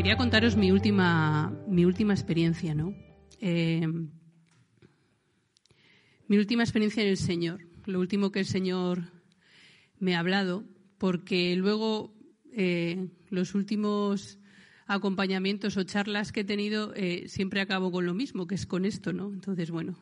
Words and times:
quería 0.00 0.16
contaros 0.16 0.56
mi 0.56 0.72
última, 0.72 1.54
mi 1.68 1.84
última 1.84 2.14
experiencia, 2.14 2.74
¿no? 2.74 2.94
Eh, 3.38 3.86
mi 6.26 6.38
última 6.38 6.62
experiencia 6.62 7.02
en 7.02 7.10
el 7.10 7.18
Señor, 7.18 7.60
lo 7.84 8.00
último 8.00 8.32
que 8.32 8.38
el 8.38 8.46
Señor 8.46 9.12
me 9.98 10.16
ha 10.16 10.20
hablado, 10.20 10.64
porque 10.96 11.54
luego 11.54 12.14
eh, 12.50 13.10
los 13.28 13.54
últimos 13.54 14.38
acompañamientos 14.86 15.76
o 15.76 15.82
charlas 15.82 16.32
que 16.32 16.40
he 16.40 16.44
tenido 16.44 16.94
eh, 16.96 17.24
siempre 17.28 17.60
acabo 17.60 17.92
con 17.92 18.06
lo 18.06 18.14
mismo, 18.14 18.46
que 18.46 18.54
es 18.54 18.64
con 18.64 18.86
esto, 18.86 19.12
¿no? 19.12 19.30
Entonces, 19.30 19.70
bueno, 19.70 19.98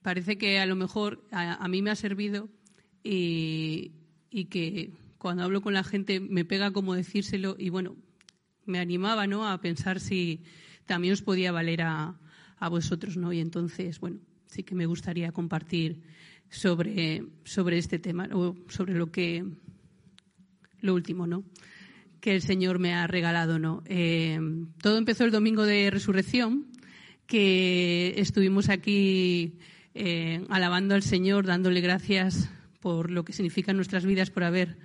parece 0.00 0.38
que 0.38 0.58
a 0.58 0.64
lo 0.64 0.74
mejor 0.74 1.22
a, 1.32 1.68
mí 1.68 1.82
me 1.82 1.90
ha 1.90 1.96
servido 1.96 2.48
y, 3.04 3.92
y, 4.30 4.46
que 4.46 4.94
cuando 5.18 5.42
hablo 5.42 5.60
con 5.60 5.74
la 5.74 5.84
gente 5.84 6.18
me 6.18 6.46
pega 6.46 6.70
como 6.70 6.94
decírselo 6.94 7.56
y 7.58 7.68
bueno, 7.68 7.94
me 8.66 8.78
animaba, 8.78 9.26
¿no? 9.26 9.48
A 9.48 9.60
pensar 9.60 10.00
si 10.00 10.42
también 10.86 11.12
os 11.12 11.22
podía 11.22 11.52
valer 11.52 11.82
a, 11.82 12.18
a 12.58 12.68
vosotros, 12.68 13.16
¿no? 13.16 13.32
Y 13.32 13.40
entonces, 13.40 14.00
bueno, 14.00 14.18
sí 14.46 14.62
que 14.62 14.74
me 14.74 14.86
gustaría 14.86 15.32
compartir 15.32 16.02
sobre, 16.50 17.24
sobre 17.44 17.78
este 17.78 17.98
tema 17.98 18.28
o 18.32 18.54
sobre 18.68 18.94
lo 18.94 19.10
que 19.10 19.44
lo 20.80 20.94
último, 20.94 21.26
¿no? 21.26 21.44
que 22.22 22.36
el 22.36 22.40
Señor 22.40 22.78
me 22.78 22.94
ha 22.94 23.08
regalado, 23.08 23.58
¿no? 23.58 23.82
Eh, 23.84 24.38
todo 24.80 24.96
empezó 24.96 25.24
el 25.24 25.32
domingo 25.32 25.66
de 25.66 25.90
resurrección, 25.90 26.68
que 27.26 28.14
estuvimos 28.16 28.68
aquí 28.68 29.58
eh, 29.94 30.46
alabando 30.48 30.94
al 30.94 31.02
Señor, 31.02 31.46
dándole 31.46 31.80
gracias 31.80 32.48
por 32.80 33.10
lo 33.10 33.24
que 33.24 33.32
significan 33.32 33.74
nuestras 33.74 34.06
vidas, 34.06 34.30
por 34.30 34.44
haber 34.44 34.78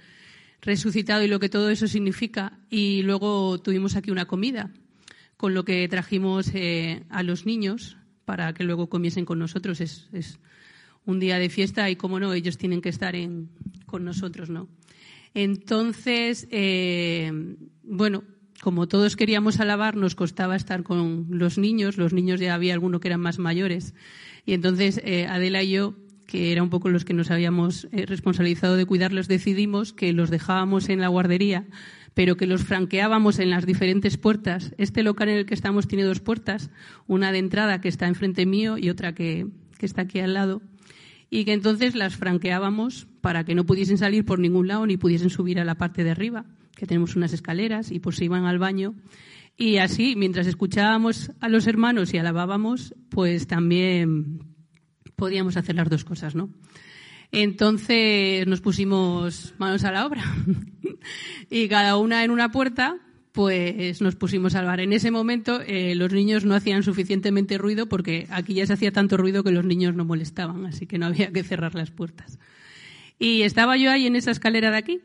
resucitado 0.61 1.23
y 1.23 1.27
lo 1.27 1.39
que 1.39 1.49
todo 1.49 1.69
eso 1.69 1.87
significa. 1.87 2.59
Y 2.69 3.03
luego 3.03 3.59
tuvimos 3.59 3.95
aquí 3.95 4.11
una 4.11 4.25
comida, 4.25 4.71
con 5.37 5.53
lo 5.53 5.65
que 5.65 5.87
trajimos 5.87 6.51
eh, 6.53 7.03
a 7.09 7.23
los 7.23 7.45
niños 7.45 7.97
para 8.25 8.53
que 8.53 8.63
luego 8.63 8.89
comiesen 8.89 9.25
con 9.25 9.39
nosotros. 9.39 9.81
Es, 9.81 10.09
es, 10.13 10.39
un 11.07 11.19
día 11.21 11.39
de 11.39 11.49
fiesta 11.49 11.89
y, 11.89 11.95
como 11.95 12.19
no, 12.19 12.33
ellos 12.33 12.57
tienen 12.57 12.81
que 12.81 12.89
estar 12.89 13.15
en, 13.15 13.49
con 13.85 14.03
nosotros, 14.03 14.49
¿no? 14.49 14.67
Entonces, 15.33 16.47
eh, 16.51 17.31
bueno, 17.81 18.25
como 18.61 18.87
todos 18.87 19.15
queríamos 19.15 19.59
alabar, 19.59 19.95
nos 19.95 20.15
costaba 20.15 20.55
estar 20.55 20.83
con 20.83 21.27
los 21.29 21.57
niños. 21.57 21.97
Los 21.97 22.11
niños 22.11 22.41
ya 22.41 22.53
había 22.53 22.73
algunos 22.73 22.99
que 22.99 23.07
eran 23.07 23.21
más 23.21 23.39
mayores. 23.39 23.93
Y 24.45 24.53
entonces 24.53 24.99
eh, 25.03 25.27
Adela 25.27 25.63
y 25.63 25.71
yo, 25.71 25.95
que 26.27 26.51
era 26.51 26.61
un 26.61 26.69
poco 26.69 26.89
los 26.89 27.05
que 27.05 27.13
nos 27.13 27.31
habíamos 27.31 27.87
eh, 27.91 28.05
responsabilizado 28.05 28.75
de 28.75 28.85
cuidarlos, 28.85 29.27
decidimos 29.27 29.93
que 29.93 30.13
los 30.13 30.29
dejábamos 30.29 30.89
en 30.89 31.01
la 31.01 31.07
guardería, 31.07 31.65
pero 32.13 32.37
que 32.37 32.45
los 32.45 32.63
franqueábamos 32.63 33.39
en 33.39 33.49
las 33.49 33.65
diferentes 33.65 34.17
puertas. 34.17 34.75
Este 34.77 35.01
local 35.01 35.29
en 35.29 35.37
el 35.37 35.45
que 35.45 35.53
estamos 35.55 35.87
tiene 35.87 36.03
dos 36.03 36.19
puertas, 36.19 36.69
una 37.07 37.31
de 37.31 37.39
entrada 37.39 37.81
que 37.81 37.87
está 37.87 38.07
enfrente 38.07 38.45
mío 38.45 38.77
y 38.77 38.89
otra 38.89 39.15
que 39.15 39.47
está 39.79 40.03
aquí 40.03 40.19
al 40.19 40.33
lado 40.33 40.61
y 41.29 41.45
que 41.45 41.53
entonces 41.53 41.95
las 41.95 42.15
franqueábamos 42.15 43.07
para 43.21 43.43
que 43.43 43.55
no 43.55 43.65
pudiesen 43.65 43.97
salir 43.97 44.25
por 44.25 44.39
ningún 44.39 44.67
lado 44.67 44.85
ni 44.85 44.97
pudiesen 44.97 45.29
subir 45.29 45.59
a 45.59 45.65
la 45.65 45.75
parte 45.75 46.03
de 46.03 46.11
arriba, 46.11 46.45
que 46.75 46.85
tenemos 46.85 47.15
unas 47.15 47.33
escaleras 47.33 47.91
y 47.91 47.99
pues 47.99 48.17
se 48.17 48.25
iban 48.25 48.45
al 48.45 48.59
baño. 48.59 48.95
Y 49.57 49.77
así, 49.77 50.15
mientras 50.15 50.47
escuchábamos 50.47 51.31
a 51.39 51.49
los 51.49 51.67
hermanos 51.67 52.13
y 52.13 52.17
alabábamos, 52.17 52.93
pues 53.09 53.47
también 53.47 54.39
podíamos 55.17 55.57
hacer 55.57 55.75
las 55.75 55.89
dos 55.89 56.05
cosas, 56.05 56.35
¿no? 56.35 56.49
Entonces 57.33 58.47
nos 58.47 58.61
pusimos 58.61 59.53
manos 59.57 59.83
a 59.83 59.91
la 59.91 60.05
obra 60.05 60.23
y 61.49 61.67
cada 61.67 61.97
una 61.97 62.23
en 62.23 62.31
una 62.31 62.51
puerta 62.51 62.99
pues 63.33 64.01
nos 64.01 64.15
pusimos 64.15 64.55
a 64.55 64.59
salvar. 64.59 64.79
En 64.79 64.93
ese 64.93 65.11
momento 65.11 65.61
eh, 65.61 65.93
los 65.95 66.11
niños 66.13 66.45
no 66.45 66.55
hacían 66.55 66.81
suficientemente 66.81 67.57
ruido 67.57 67.87
porque 67.87 68.27
aquí 68.31 68.53
ya 68.55 68.65
se 68.65 68.73
hacía 68.73 68.91
tanto 68.91 69.17
ruido 69.17 69.43
que 69.43 69.51
los 69.51 69.65
niños 69.65 69.93
no 69.93 70.05
molestaban, 70.05 70.65
así 70.65 70.87
que 70.87 70.97
no 70.97 71.07
había 71.07 71.31
que 71.31 71.43
cerrar 71.43 71.75
las 71.75 71.91
puertas. 71.91 72.39
Y 73.19 73.41
estaba 73.41 73.77
yo 73.77 73.91
ahí 73.91 74.07
en 74.07 74.15
esa 74.15 74.31
escalera 74.31 74.71
de 74.71 74.77
aquí 74.77 75.01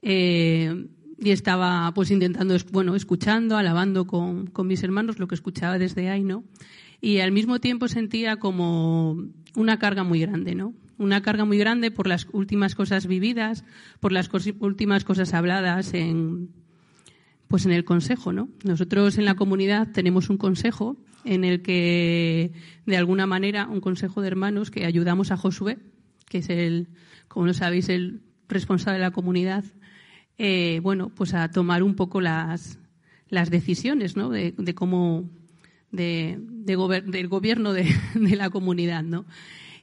eh, 0.00 0.86
y 1.18 1.30
estaba 1.30 1.92
pues 1.94 2.10
intentando, 2.10 2.56
bueno, 2.72 2.96
escuchando, 2.96 3.56
alabando 3.56 4.06
con, 4.06 4.46
con, 4.46 4.66
mis 4.66 4.82
hermanos 4.82 5.20
lo 5.20 5.28
que 5.28 5.34
escuchaba 5.34 5.78
desde 5.78 6.08
ahí, 6.08 6.24
¿no? 6.24 6.42
Y 7.02 7.18
al 7.18 7.32
mismo 7.32 7.58
tiempo 7.58 7.88
sentía 7.88 8.36
como 8.36 9.18
una 9.54 9.78
carga 9.78 10.04
muy 10.04 10.20
grande, 10.20 10.54
¿no? 10.54 10.72
Una 10.96 11.20
carga 11.20 11.44
muy 11.44 11.58
grande 11.58 11.90
por 11.90 12.06
las 12.06 12.26
últimas 12.32 12.74
cosas 12.74 13.06
vividas, 13.06 13.64
por 14.00 14.12
las 14.12 14.30
últimas 14.60 15.04
cosas 15.04 15.34
habladas 15.34 15.92
en, 15.92 16.50
pues 17.48 17.66
en 17.66 17.72
el 17.72 17.84
consejo, 17.84 18.32
¿no? 18.32 18.48
Nosotros 18.64 19.18
en 19.18 19.24
la 19.24 19.34
comunidad 19.34 19.88
tenemos 19.92 20.30
un 20.30 20.38
consejo 20.38 20.96
en 21.24 21.44
el 21.44 21.60
que, 21.60 22.52
de 22.86 22.96
alguna 22.96 23.26
manera, 23.26 23.66
un 23.66 23.80
consejo 23.80 24.22
de 24.22 24.28
hermanos 24.28 24.70
que 24.70 24.86
ayudamos 24.86 25.32
a 25.32 25.36
Josué, 25.36 25.78
que 26.28 26.38
es 26.38 26.48
el, 26.48 26.88
como 27.28 27.46
lo 27.46 27.52
sabéis, 27.52 27.88
el 27.88 28.22
responsable 28.48 28.98
de 28.98 29.04
la 29.04 29.10
comunidad, 29.10 29.64
eh, 30.38 30.80
bueno, 30.82 31.10
pues 31.14 31.34
a 31.34 31.50
tomar 31.50 31.82
un 31.82 31.94
poco 31.94 32.20
las, 32.20 32.78
las 33.28 33.50
decisiones, 33.50 34.16
¿no? 34.16 34.30
De, 34.30 34.54
cómo, 34.74 35.28
de, 35.92 36.38
del 36.40 37.28
gobierno 37.28 37.72
de, 37.74 37.86
la 38.14 38.50
comunidad, 38.50 39.04
¿no? 39.04 39.24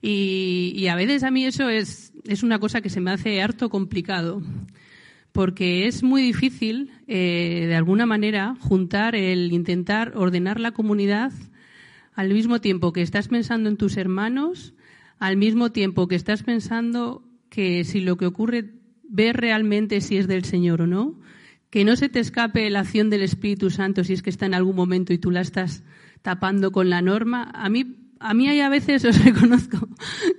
Y, 0.02 0.88
a 0.88 0.96
veces 0.96 1.24
a 1.24 1.32
mí 1.32 1.46
eso 1.46 1.70
es, 1.70 2.14
es 2.26 2.44
una 2.44 2.60
cosa 2.60 2.82
que 2.82 2.90
se 2.90 3.02
me 3.02 3.12
hace 3.12 3.42
harto 3.42 3.70
complicado 3.70 4.42
porque 5.32 5.88
es 5.88 6.04
muy 6.04 6.22
difícil, 6.22 6.92
eh, 7.08 7.66
de 7.68 7.76
alguna 7.76 8.06
manera, 8.06 8.56
juntar 8.60 9.16
el 9.16 9.54
intentar 9.54 10.14
ordenar 10.16 10.60
la 10.60 10.72
comunidad 10.72 11.32
al 12.14 12.34
mismo 12.34 12.60
tiempo 12.60 12.92
que 12.92 13.02
estás 13.02 13.28
pensando 13.28 13.70
en 13.70 13.78
tus 13.78 13.96
hermanos, 13.98 14.74
al 15.20 15.38
mismo 15.38 15.72
tiempo 15.72 16.08
que 16.08 16.16
estás 16.16 16.44
pensando 16.44 17.24
que 17.50 17.84
si 17.84 18.00
lo 18.00 18.18
que 18.18 18.26
ocurre, 18.26 18.72
ves 19.04 19.36
realmente 19.36 20.02
si 20.02 20.18
es 20.18 20.28
del 20.28 20.46
Señor 20.46 20.82
o 20.82 20.88
no, 20.88 21.20
que 21.70 21.86
no 21.86 21.96
se 21.96 22.10
te 22.10 22.20
escape 22.20 22.70
la 22.70 22.82
acción 22.82 23.10
del 23.10 23.22
Espíritu 23.22 23.70
Santo 23.70 24.04
si 24.04 24.14
es 24.14 24.22
que 24.22 24.30
está 24.30 24.46
en 24.46 24.54
algún 24.54 24.76
momento 24.76 25.14
y 25.14 25.18
tú 25.18 25.32
la 25.32 25.42
estás 25.42 25.84
tapando 26.22 26.72
con 26.72 26.90
la 26.90 27.02
norma. 27.02 27.52
A 27.54 27.70
mí, 27.70 27.96
a 28.20 28.34
mí 28.34 28.48
hay 28.48 28.60
a 28.62 28.70
veces, 28.70 29.06
os 29.06 29.24
reconozco, 29.24 29.88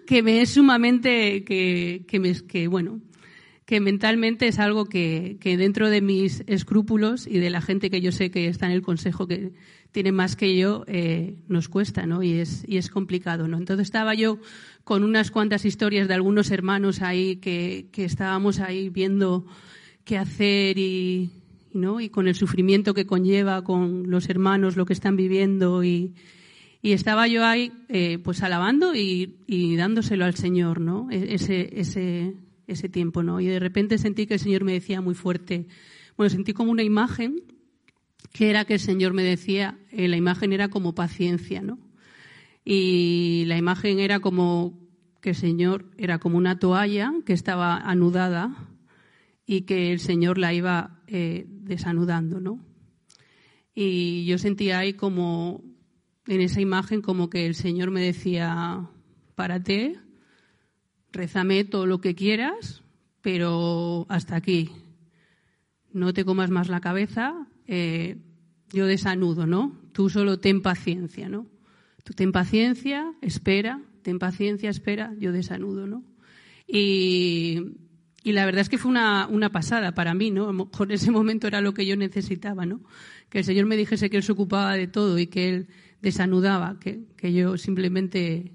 que 0.06 0.22
me 0.22 0.42
es 0.42 0.50
sumamente, 0.50 1.44
que, 1.44 2.04
que, 2.08 2.18
me, 2.18 2.34
que 2.46 2.68
bueno, 2.68 3.00
que 3.70 3.78
mentalmente 3.78 4.48
es 4.48 4.58
algo 4.58 4.86
que, 4.86 5.38
dentro 5.40 5.90
de 5.90 6.00
mis 6.00 6.42
escrúpulos 6.48 7.28
y 7.28 7.38
de 7.38 7.50
la 7.50 7.60
gente 7.60 7.88
que 7.88 8.00
yo 8.00 8.10
sé 8.10 8.32
que 8.32 8.48
está 8.48 8.66
en 8.66 8.72
el 8.72 8.82
consejo 8.82 9.28
que 9.28 9.52
tiene 9.92 10.10
más 10.10 10.34
que 10.34 10.56
yo, 10.56 10.82
eh, 10.88 11.36
nos 11.46 11.68
cuesta, 11.68 12.04
¿no? 12.04 12.24
Y 12.24 12.32
es, 12.32 12.64
y 12.66 12.78
es 12.78 12.90
complicado, 12.90 13.46
¿no? 13.46 13.58
Entonces 13.58 13.86
estaba 13.86 14.14
yo 14.14 14.40
con 14.82 15.04
unas 15.04 15.30
cuantas 15.30 15.64
historias 15.64 16.08
de 16.08 16.14
algunos 16.14 16.50
hermanos 16.50 17.00
ahí 17.00 17.36
que, 17.36 17.88
estábamos 17.94 18.58
ahí 18.58 18.88
viendo 18.88 19.46
qué 20.10 20.18
hacer 20.18 20.76
y, 20.76 21.30
¿no? 21.72 22.00
y 22.00 22.08
con 22.08 22.26
el 22.26 22.34
sufrimiento 22.34 22.94
que 22.94 23.06
conlleva 23.06 23.62
con 23.62 24.10
los 24.10 24.28
hermanos 24.28 24.76
lo 24.76 24.84
que 24.84 24.92
están 24.92 25.14
viviendo 25.14 25.84
y, 25.84 26.16
y 26.82 26.94
estaba 26.94 27.28
yo 27.28 27.46
ahí 27.46 27.72
eh, 27.88 28.18
pues 28.18 28.42
alabando 28.42 28.96
y, 28.96 29.36
y, 29.46 29.76
dándoselo 29.76 30.24
al 30.24 30.34
Señor, 30.34 30.80
¿no? 30.80 31.08
E-, 31.12 31.34
ese, 31.34 31.70
ese, 31.78 32.34
ese 32.66 32.88
tiempo, 32.88 33.22
¿no? 33.22 33.40
Y 33.40 33.46
de 33.46 33.60
repente 33.60 33.98
sentí 33.98 34.26
que 34.26 34.34
el 34.34 34.40
Señor 34.40 34.64
me 34.64 34.72
decía 34.72 35.00
muy 35.00 35.14
fuerte, 35.14 35.68
bueno, 36.16 36.28
sentí 36.28 36.54
como 36.54 36.72
una 36.72 36.82
imagen 36.82 37.44
que 38.32 38.50
era 38.50 38.64
que 38.64 38.74
el 38.74 38.80
Señor 38.80 39.12
me 39.12 39.22
decía, 39.22 39.78
eh, 39.92 40.08
la 40.08 40.16
imagen 40.16 40.52
era 40.52 40.70
como 40.70 40.92
paciencia, 40.92 41.62
¿no? 41.62 41.78
Y 42.64 43.44
la 43.46 43.56
imagen 43.56 44.00
era 44.00 44.18
como 44.18 44.76
que 45.20 45.30
el 45.30 45.36
Señor 45.36 45.84
era 45.98 46.18
como 46.18 46.36
una 46.36 46.58
toalla 46.58 47.12
que 47.24 47.32
estaba 47.32 47.76
anudada 47.76 48.66
y 49.50 49.62
que 49.62 49.90
el 49.90 49.98
Señor 49.98 50.38
la 50.38 50.54
iba 50.54 51.02
eh, 51.08 51.44
desanudando, 51.48 52.40
¿no? 52.40 52.64
Y 53.74 54.24
yo 54.24 54.38
sentía 54.38 54.78
ahí 54.78 54.92
como, 54.92 55.64
en 56.28 56.40
esa 56.40 56.60
imagen, 56.60 57.02
como 57.02 57.28
que 57.30 57.46
el 57.46 57.56
Señor 57.56 57.90
me 57.90 58.00
decía, 58.00 58.88
párate, 59.34 59.98
rézame 61.10 61.64
todo 61.64 61.86
lo 61.86 62.00
que 62.00 62.14
quieras, 62.14 62.84
pero 63.22 64.06
hasta 64.08 64.36
aquí. 64.36 64.70
No 65.92 66.12
te 66.12 66.24
comas 66.24 66.50
más 66.50 66.68
la 66.68 66.80
cabeza, 66.80 67.48
eh, 67.66 68.18
yo 68.72 68.86
desanudo, 68.86 69.48
¿no? 69.48 69.80
Tú 69.90 70.10
solo 70.10 70.38
ten 70.38 70.62
paciencia, 70.62 71.28
¿no? 71.28 71.48
Tú 72.04 72.12
ten 72.12 72.30
paciencia, 72.30 73.14
espera, 73.20 73.82
ten 74.02 74.20
paciencia, 74.20 74.70
espera, 74.70 75.12
yo 75.18 75.32
desanudo, 75.32 75.88
¿no? 75.88 76.04
Y, 76.68 77.89
y 78.22 78.32
la 78.32 78.44
verdad 78.44 78.60
es 78.60 78.68
que 78.68 78.78
fue 78.78 78.90
una, 78.90 79.26
una, 79.26 79.50
pasada 79.50 79.92
para 79.92 80.14
mí, 80.14 80.30
¿no? 80.30 80.44
A 80.44 80.52
lo 80.52 80.66
mejor 80.66 80.92
ese 80.92 81.10
momento 81.10 81.46
era 81.46 81.60
lo 81.60 81.72
que 81.72 81.86
yo 81.86 81.96
necesitaba, 81.96 82.66
¿no? 82.66 82.82
Que 83.28 83.38
el 83.38 83.44
Señor 83.44 83.66
me 83.66 83.76
dijese 83.76 84.10
que 84.10 84.18
Él 84.18 84.22
se 84.22 84.32
ocupaba 84.32 84.74
de 84.74 84.86
todo 84.86 85.18
y 85.18 85.26
que 85.26 85.48
Él 85.48 85.68
desanudaba, 86.02 86.78
que, 86.80 87.00
que 87.16 87.32
yo 87.32 87.56
simplemente 87.56 88.52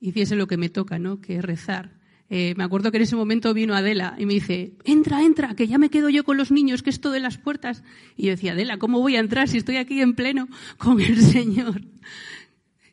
hiciese 0.00 0.36
lo 0.36 0.46
que 0.46 0.56
me 0.56 0.68
toca, 0.68 0.98
¿no? 0.98 1.20
Que 1.20 1.36
es 1.36 1.44
rezar. 1.44 1.98
Eh, 2.30 2.52
me 2.58 2.64
acuerdo 2.64 2.90
que 2.90 2.98
en 2.98 3.04
ese 3.04 3.16
momento 3.16 3.54
vino 3.54 3.74
Adela 3.74 4.14
y 4.18 4.26
me 4.26 4.34
dice, 4.34 4.74
entra, 4.84 5.22
entra, 5.22 5.54
que 5.54 5.66
ya 5.66 5.78
me 5.78 5.88
quedo 5.88 6.10
yo 6.10 6.24
con 6.24 6.36
los 6.36 6.50
niños, 6.50 6.82
que 6.82 6.90
esto 6.90 7.10
de 7.10 7.20
las 7.20 7.38
puertas. 7.38 7.82
Y 8.16 8.24
yo 8.24 8.30
decía, 8.30 8.52
Adela, 8.52 8.78
¿cómo 8.78 9.00
voy 9.00 9.16
a 9.16 9.20
entrar 9.20 9.48
si 9.48 9.56
estoy 9.56 9.76
aquí 9.76 10.00
en 10.02 10.14
pleno 10.14 10.48
con 10.76 11.00
el 11.00 11.16
Señor? 11.22 11.82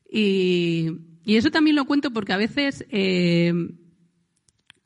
Y, 0.09 0.91
eso 1.25 1.51
también 1.51 1.75
lo 1.75 1.85
cuento 1.85 2.11
porque 2.11 2.33
a 2.33 2.37
veces 2.37 2.85
eh, 2.89 3.51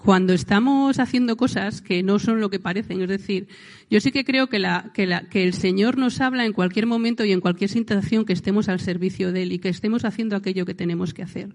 cuando 0.03 0.33
estamos 0.33 0.97
haciendo 0.97 1.35
cosas 1.35 1.81
que 1.81 2.03
no 2.03 2.19
son 2.19 2.39
lo 2.39 2.49
que 2.49 2.59
parecen, 2.59 3.01
es 3.01 3.09
decir, 3.09 3.47
yo 3.89 3.99
sí 3.99 4.11
que 4.11 4.23
creo 4.23 4.47
que, 4.47 4.57
la, 4.57 4.91
que, 4.93 5.05
la, 5.05 5.27
que 5.27 5.43
el 5.43 5.53
Señor 5.53 5.97
nos 5.97 6.21
habla 6.21 6.45
en 6.45 6.53
cualquier 6.53 6.85
momento 6.85 7.25
y 7.25 7.33
en 7.33 7.41
cualquier 7.41 7.69
situación 7.69 8.23
que 8.23 8.31
estemos 8.33 8.69
al 8.69 8.79
servicio 8.79 9.33
de 9.33 9.43
Él 9.43 9.51
y 9.51 9.59
que 9.59 9.67
estemos 9.67 10.05
haciendo 10.05 10.37
aquello 10.37 10.65
que 10.65 10.73
tenemos 10.73 11.13
que 11.13 11.23
hacer. 11.23 11.49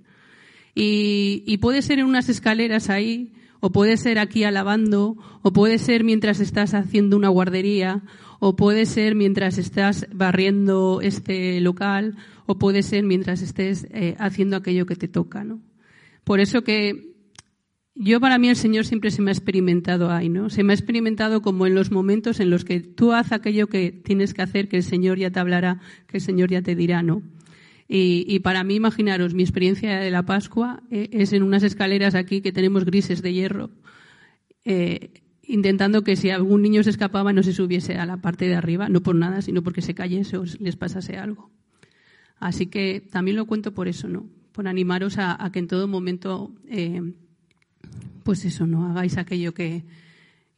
Y, 0.75 1.56
puede 1.58 1.81
ser 1.81 2.00
en 2.00 2.06
unas 2.06 2.29
escaleras 2.29 2.91
ahí, 2.91 3.32
o 3.61 3.73
puede 3.73 3.96
ser 3.96 4.19
aquí 4.19 4.44
alabando, 4.44 5.17
o 5.41 5.52
puede 5.52 5.79
ser 5.79 6.05
mientras 6.05 6.41
estás 6.41 6.75
haciendo 6.75 7.17
una 7.17 7.29
guardería, 7.29 8.02
o 8.41 8.56
puede 8.56 8.85
ser 8.85 9.14
mientras 9.14 9.56
estás 9.56 10.06
barriendo 10.12 11.00
este 11.00 11.61
local, 11.61 12.17
o 12.44 12.58
puede 12.58 12.82
ser 12.82 13.05
mientras 13.05 13.41
estés 13.41 13.87
eh, 13.91 14.17
haciendo 14.19 14.56
aquello 14.56 14.85
que 14.85 14.96
te 14.96 15.08
toca, 15.08 15.44
¿no? 15.44 15.61
Por 16.25 16.41
eso 16.41 16.62
que 16.62 17.14
yo 17.94 18.20
para 18.20 18.38
mí 18.38 18.49
el 18.49 18.56
Señor 18.56 18.87
siempre 18.87 19.11
se 19.11 19.23
me 19.23 19.31
ha 19.31 19.32
experimentado 19.32 20.11
ahí, 20.11 20.29
¿no? 20.29 20.50
Se 20.50 20.64
me 20.64 20.73
ha 20.73 20.76
experimentado 20.76 21.43
como 21.43 21.67
en 21.67 21.75
los 21.75 21.91
momentos 21.91 22.41
en 22.41 22.50
los 22.50 22.64
que 22.64 22.81
tú 22.81 23.12
haces 23.12 23.32
aquello 23.32 23.69
que 23.69 23.93
tienes 23.93 24.35
que 24.35 24.43
hacer, 24.43 24.69
que 24.69 24.76
el 24.76 24.82
Señor 24.82 25.19
ya 25.19 25.31
te 25.31 25.38
hablará, 25.38 25.81
que 26.08 26.17
el 26.17 26.23
Señor 26.23 26.50
ya 26.50 26.62
te 26.62 26.75
dirá, 26.75 27.02
¿no? 27.02 27.23
Y, 27.87 28.38
para 28.41 28.64
mí, 28.64 28.76
imaginaros, 28.76 29.35
mi 29.35 29.43
experiencia 29.43 29.99
de 29.99 30.11
la 30.11 30.25
Pascua 30.25 30.82
eh, 30.91 31.11
es 31.12 31.32
en 31.32 31.43
unas 31.43 31.62
escaleras 31.62 32.14
aquí 32.14 32.41
que 32.41 32.50
tenemos 32.50 32.85
grises 32.85 33.23
de 33.23 33.32
hierro, 33.32 33.70
eh, 34.64 35.11
intentando 35.43 36.02
que 36.02 36.17
si 36.17 36.31
algún 36.31 36.62
niño 36.62 36.82
se 36.82 36.91
escapaba 36.91 37.32
no 37.32 37.43
se 37.43 37.52
subiese 37.52 37.96
a 37.96 38.06
la 38.06 38.17
parte 38.17 38.49
de 38.49 38.55
arriba, 38.55 38.88
no 38.88 39.02
por 39.02 39.14
nada, 39.14 39.43
sino 39.43 39.62
porque 39.62 39.82
se 39.82 39.94
cayese 39.94 40.38
o 40.38 40.44
les 40.58 40.76
pasase 40.76 41.19
algo. 41.19 41.50
Así 42.38 42.67
que 42.67 43.06
también 43.12 43.37
lo 43.37 43.46
cuento 43.46 43.75
por 43.75 43.87
eso, 43.87 44.08
¿no? 44.08 44.26
Por 44.52 44.67
animaros 44.67 45.19
a, 45.19 45.49
que 45.52 45.58
en 45.58 45.69
todo 45.69 45.87
momento, 45.87 46.55
eh, 46.69 47.00
pues 48.23 48.45
eso, 48.45 48.67
¿no? 48.67 48.91
Hagáis 48.91 49.19
aquello 49.19 49.55
que, 49.55 49.85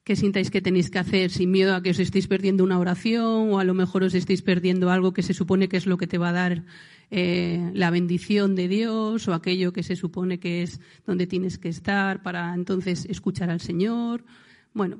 que 0.06 0.14
sintáis 0.14 0.50
que 0.50 0.62
tenéis 0.62 0.88
que 0.88 1.00
hacer 1.00 1.30
sin 1.30 1.50
miedo 1.50 1.74
a 1.74 1.82
que 1.82 1.90
os 1.90 1.98
estéis 1.98 2.28
perdiendo 2.28 2.62
una 2.62 2.78
oración 2.78 3.50
o 3.50 3.58
a 3.58 3.64
lo 3.64 3.74
mejor 3.74 4.04
os 4.04 4.14
estéis 4.14 4.40
perdiendo 4.40 4.88
algo 4.88 5.12
que 5.12 5.26
se 5.26 5.34
supone 5.34 5.68
que 5.68 5.76
es 5.76 5.86
lo 5.86 5.98
que 5.98 6.06
te 6.06 6.16
va 6.16 6.28
a 6.28 6.32
dar 6.32 6.62
eh, 7.10 7.72
la 7.74 7.90
bendición 7.90 8.54
de 8.54 8.68
Dios 8.68 9.26
o 9.26 9.34
aquello 9.34 9.72
que 9.72 9.82
se 9.82 9.96
supone 9.96 10.38
que 10.38 10.62
es 10.62 10.80
donde 11.06 11.26
tienes 11.26 11.58
que 11.58 11.68
estar 11.68 12.22
para 12.22 12.54
entonces 12.54 13.04
escuchar 13.10 13.50
al 13.50 13.60
Señor. 13.60 14.24
Bueno, 14.72 14.98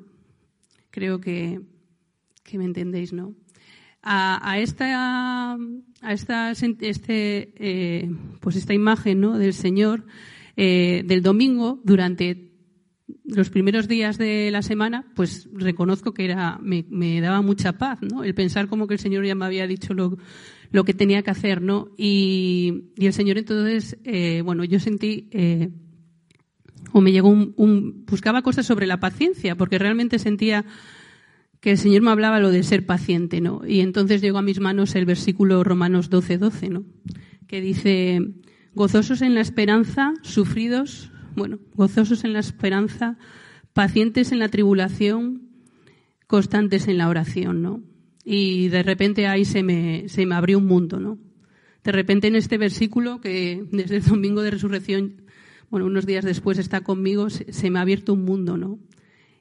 creo 0.91 1.21
que, 1.21 1.61
que 2.43 2.57
me 2.57 2.65
entendéis, 2.65 3.13
¿no? 3.13 3.33
A, 4.09 4.59
esta, 4.59 5.53
a 5.53 6.13
esta, 6.13 6.51
este, 6.51 7.53
eh, 7.55 8.09
pues 8.39 8.55
esta 8.55 8.73
imagen 8.73 9.19
¿no? 9.19 9.37
del 9.37 9.53
Señor 9.53 10.05
eh, 10.57 11.03
del 11.05 11.21
domingo 11.21 11.79
durante 11.83 12.47
los 13.25 13.49
primeros 13.49 13.87
días 13.87 14.17
de 14.17 14.49
la 14.51 14.61
semana, 14.61 15.05
pues 15.15 15.47
reconozco 15.53 16.13
que 16.13 16.25
era, 16.25 16.59
me, 16.61 17.21
daba 17.21 17.41
mucha 17.41 17.77
paz, 17.77 17.99
¿no? 18.01 18.23
El 18.23 18.33
pensar 18.33 18.67
como 18.67 18.87
que 18.87 18.95
el 18.95 18.99
Señor 18.99 19.25
ya 19.25 19.35
me 19.35 19.45
había 19.45 19.67
dicho 19.67 19.93
lo, 19.93 20.17
lo 20.71 20.83
que 20.83 20.93
tenía 20.93 21.21
que 21.21 21.31
hacer, 21.31 21.61
¿no? 21.61 21.89
Y, 21.95 22.91
y 22.97 23.05
el 23.05 23.13
Señor 23.13 23.37
entonces, 23.37 23.97
eh, 24.03 24.41
bueno, 24.43 24.63
yo 24.63 24.79
sentí, 24.79 25.29
eh, 25.31 25.69
o 26.91 26.99
me 26.99 27.11
llegó 27.11 27.29
un, 27.29 27.53
un, 27.55 28.05
buscaba 28.05 28.41
cosas 28.41 28.65
sobre 28.65 28.87
la 28.87 28.99
paciencia, 28.99 29.55
porque 29.55 29.77
realmente 29.77 30.19
sentía 30.19 30.65
que 31.59 31.71
el 31.71 31.77
Señor 31.77 32.01
me 32.01 32.11
hablaba 32.11 32.39
lo 32.39 32.49
de 32.49 32.63
ser 32.63 32.85
paciente, 32.85 33.41
¿no? 33.41 33.61
Y 33.65 33.81
entonces 33.81 34.21
llegó 34.21 34.39
a 34.39 34.43
mis 34.43 34.59
manos 34.59 34.95
el 34.95 35.05
versículo 35.05 35.63
Romanos 35.63 36.09
12, 36.09 36.39
12, 36.39 36.69
¿no? 36.69 36.83
Que 37.47 37.61
dice, 37.61 38.21
gozosos 38.77 39.21
en 39.21 39.33
la 39.33 39.41
esperanza, 39.41 40.13
sufridos 40.21 41.11
bueno, 41.37 41.59
gozosos 41.75 42.23
en 42.23 42.33
la 42.33 42.39
esperanza, 42.39 43.17
pacientes 43.73 44.31
en 44.31 44.39
la 44.39 44.49
tribulación, 44.49 45.49
constantes 46.25 46.87
en 46.87 46.97
la 46.97 47.07
oración, 47.07 47.61
¿no? 47.61 47.83
Y 48.25 48.69
de 48.69 48.81
repente 48.81 49.27
ahí 49.27 49.45
se 49.45 49.61
me, 49.61 50.09
se 50.09 50.25
me 50.25 50.33
abrió 50.33 50.57
un 50.57 50.65
mundo, 50.65 50.99
¿no? 50.99 51.19
De 51.83 51.91
repente 51.91 52.27
en 52.27 52.35
este 52.35 52.57
versículo, 52.57 53.21
que 53.21 53.63
desde 53.71 53.97
el 53.97 54.03
domingo 54.03 54.41
de 54.41 54.49
resurrección, 54.51 55.21
bueno, 55.69 55.85
unos 55.85 56.07
días 56.07 56.25
después 56.25 56.57
está 56.57 56.81
conmigo, 56.81 57.29
se, 57.29 57.69
me 57.69 57.77
ha 57.77 57.83
abierto 57.83 58.13
un 58.13 58.25
mundo, 58.25 58.57
¿no? 58.57 58.79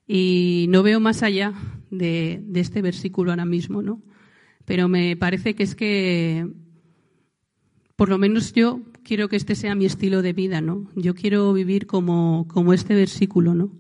Y 0.07 0.67
no 0.69 0.83
veo 0.83 1.01
más 1.01 1.23
allá 1.23 1.55
de, 1.91 2.43
de 2.47 2.61
este 2.61 2.83
versículo 2.83 3.31
ahora 3.31 3.47
mismo, 3.47 3.81
¿no? 3.81 4.03
Pero 4.67 4.87
me 4.87 5.17
parece 5.17 5.55
que 5.55 5.63
es 5.63 5.75
que, 5.75 6.47
por 7.97 8.11
lo 8.11 8.19
menos 8.19 8.53
yo 8.53 8.83
quiero 9.07 9.29
que 9.29 9.37
este 9.37 9.55
sea 9.55 9.77
mi 9.77 9.87
estilo 9.87 10.21
de 10.21 10.33
vida, 10.33 10.61
¿no? 10.61 10.91
Yo 10.97 11.15
quiero 11.15 11.53
vivir 11.53 11.87
como, 11.87 12.49
como 12.49 12.73
este 12.73 12.95
versículo, 12.95 13.55
¿no? 13.55 13.71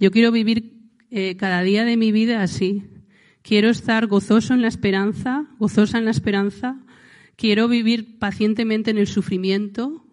Yo 0.00 0.10
quiero 0.10 0.32
vivir 0.32 0.72
eh, 1.10 1.36
cada 1.36 1.62
día 1.62 1.84
de 1.84 1.96
mi 1.96 2.10
vida 2.10 2.42
así. 2.42 2.82
Quiero 3.42 3.70
estar 3.70 4.08
gozoso 4.08 4.52
en 4.52 4.62
la 4.62 4.68
esperanza, 4.68 5.46
gozosa 5.60 5.98
en 5.98 6.06
la 6.06 6.10
esperanza. 6.10 6.84
Quiero 7.36 7.68
vivir 7.68 8.18
pacientemente 8.18 8.90
en 8.90 8.98
el 8.98 9.06
sufrimiento 9.06 10.04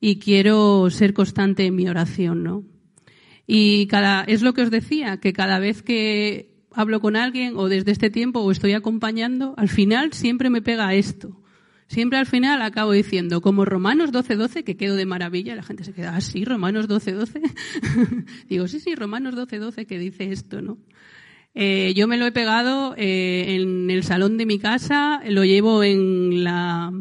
y 0.00 0.20
quiero 0.20 0.88
ser 0.90 1.12
constante 1.12 1.66
en 1.66 1.74
mi 1.74 1.88
oración, 1.88 2.44
¿no? 2.44 2.62
Y 3.48 3.88
cada, 3.88 4.22
es 4.22 4.42
lo 4.42 4.54
que 4.54 4.62
os 4.62 4.70
decía, 4.70 5.18
que 5.18 5.32
cada 5.32 5.58
vez 5.58 5.82
que 5.82 6.54
hablo 6.70 7.00
con 7.00 7.16
alguien 7.16 7.54
o 7.56 7.68
desde 7.68 7.90
este 7.90 8.10
tiempo 8.10 8.40
o 8.40 8.52
estoy 8.52 8.74
acompañando, 8.74 9.54
al 9.56 9.68
final 9.68 10.12
siempre 10.12 10.50
me 10.50 10.62
pega 10.62 10.94
esto. 10.94 11.43
Siempre 11.94 12.18
al 12.18 12.26
final 12.26 12.60
acabo 12.60 12.90
diciendo, 12.90 13.40
como 13.40 13.64
Romanos 13.64 14.10
12.12, 14.10 14.64
que 14.64 14.76
quedo 14.76 14.96
de 14.96 15.06
maravilla, 15.06 15.54
la 15.54 15.62
gente 15.62 15.84
se 15.84 15.92
queda, 15.92 16.16
ah, 16.16 16.44
Romanos 16.44 16.88
12.12. 16.88 18.26
Digo, 18.48 18.66
sí, 18.66 18.80
sí, 18.80 18.96
Romanos 18.96 19.36
12.12 19.36 19.86
que 19.86 19.96
dice 20.00 20.32
esto, 20.32 20.60
¿no? 20.60 20.76
Eh, 21.54 21.94
yo 21.94 22.08
me 22.08 22.16
lo 22.16 22.26
he 22.26 22.32
pegado 22.32 22.96
eh, 22.96 23.54
en 23.54 23.90
el 23.90 24.02
salón 24.02 24.38
de 24.38 24.44
mi 24.44 24.58
casa, 24.58 25.20
lo 25.28 25.44
llevo 25.44 25.84
en 25.84 26.42
la, 26.42 26.92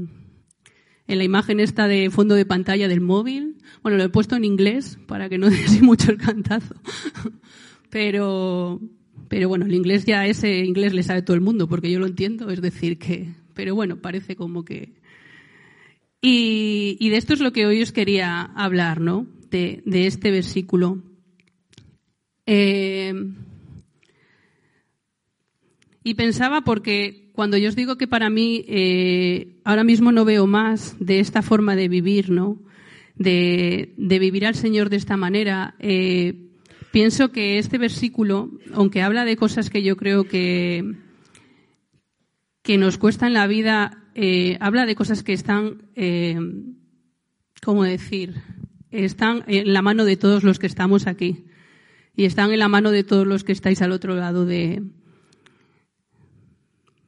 en 1.08 1.18
la 1.18 1.24
imagen 1.24 1.60
esta 1.60 1.88
de 1.88 2.12
fondo 2.12 2.36
de 2.36 2.46
pantalla 2.46 2.88
del 2.88 3.02
móvil. 3.02 3.58
Bueno, 3.82 3.98
lo 3.98 4.04
he 4.04 4.10
puesto 4.10 4.36
en 4.36 4.46
inglés 4.46 5.00
para 5.08 5.28
que 5.28 5.40
no 5.40 5.50
dé 5.50 5.82
mucho 5.82 6.12
el 6.12 6.20
cantazo. 6.20 6.76
pero, 7.90 8.80
pero 9.28 9.50
bueno, 9.50 9.66
el 9.66 9.74
inglés 9.74 10.06
ya 10.06 10.28
ese 10.28 10.60
inglés 10.60 10.94
le 10.94 11.02
sabe 11.02 11.24
todo 11.24 11.34
el 11.34 11.42
mundo 11.42 11.68
porque 11.68 11.90
yo 11.90 11.98
lo 11.98 12.06
entiendo, 12.06 12.52
es 12.52 12.62
decir 12.62 13.00
que 13.00 13.42
pero 13.54 13.76
bueno, 13.76 13.98
parece 13.98 14.36
como 14.36 14.64
que... 14.66 14.94
Y, 16.22 17.10
de 17.10 17.18
esto 17.18 17.34
es 17.34 17.42
lo 17.42 17.52
que 17.52 17.66
hoy 17.66 17.82
os 17.82 17.92
quería 17.92 18.42
hablar, 18.42 19.02
¿no? 19.02 19.28
De, 19.52 19.84
este 19.86 20.32
versículo. 20.32 21.04
Eh, 22.46 23.14
y 26.04 26.14
pensaba 26.16 26.62
porque 26.62 27.24
cuando 27.34 27.58
yo 27.58 27.70
os 27.70 27.76
digo 27.76 27.98
que 27.98 28.08
para 28.08 28.30
mí 28.30 28.64
eh, 28.68 29.58
ahora 29.64 29.84
mismo 29.84 30.12
no 30.12 30.24
veo 30.24 30.48
más 30.48 30.96
de 31.00 31.20
esta 31.20 31.42
forma 31.42 31.76
de 31.76 31.88
vivir, 31.88 32.30
¿no? 32.30 32.62
De, 33.16 33.94
vivir 33.98 34.46
al 34.46 34.56
Señor 34.56 34.90
de 34.90 34.98
esta 34.98 35.18
manera, 35.18 35.76
eh, 35.80 36.52
pienso 36.92 37.32
que 37.32 37.58
este 37.58 37.78
versículo, 37.78 38.52
aunque 38.74 39.02
habla 39.02 39.26
de 39.26 39.38
cosas 39.38 39.70
que 39.70 39.84
yo 39.84 39.98
creo 39.98 40.26
que, 40.26 40.96
que 42.64 42.78
nos 42.78 42.98
cuesta 42.98 43.28
en 43.28 43.34
la 43.34 43.46
vida, 43.46 44.04
eh, 44.16 44.58
habla 44.62 44.86
de 44.86 44.96
cosas 44.96 45.22
que 45.22 45.34
están, 45.34 45.84
eh, 45.96 46.40
¿cómo 47.62 47.84
decir? 47.84 48.36
Están 48.90 49.44
en 49.48 49.74
la 49.74 49.82
mano 49.82 50.06
de 50.06 50.16
todos 50.16 50.44
los 50.44 50.60
que 50.60 50.68
estamos 50.68 51.06
aquí. 51.06 51.44
Y 52.16 52.24
están 52.24 52.52
en 52.52 52.60
la 52.60 52.70
mano 52.70 52.92
de 52.92 53.04
todos 53.04 53.28
los 53.28 53.44
que 53.44 53.52
estáis 53.52 53.82
al 53.82 53.92
otro 53.92 54.16
lado 54.16 54.46
de, 54.46 54.82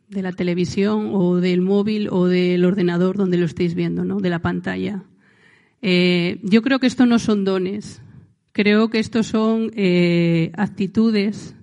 de 0.10 0.22
la 0.22 0.34
televisión 0.34 1.12
o 1.14 1.38
del 1.38 1.62
móvil 1.62 2.10
o 2.12 2.26
del 2.26 2.66
ordenador 2.66 3.16
donde 3.16 3.38
lo 3.38 3.46
estéis 3.46 3.76
viendo, 3.76 4.04
¿no? 4.04 4.20
De 4.20 4.30
la 4.30 4.40
pantalla. 4.40 5.04
Eh, 5.82 6.40
yo 6.44 6.64
creo 6.64 6.80
que 6.80 6.88
esto 6.88 7.06
no 7.06 7.18
son 7.18 7.46
dones. 7.46 8.02
Creo 8.52 8.90
que 8.90 9.00
esto 9.00 9.22
son 9.22 9.72
actitudes 10.58 11.56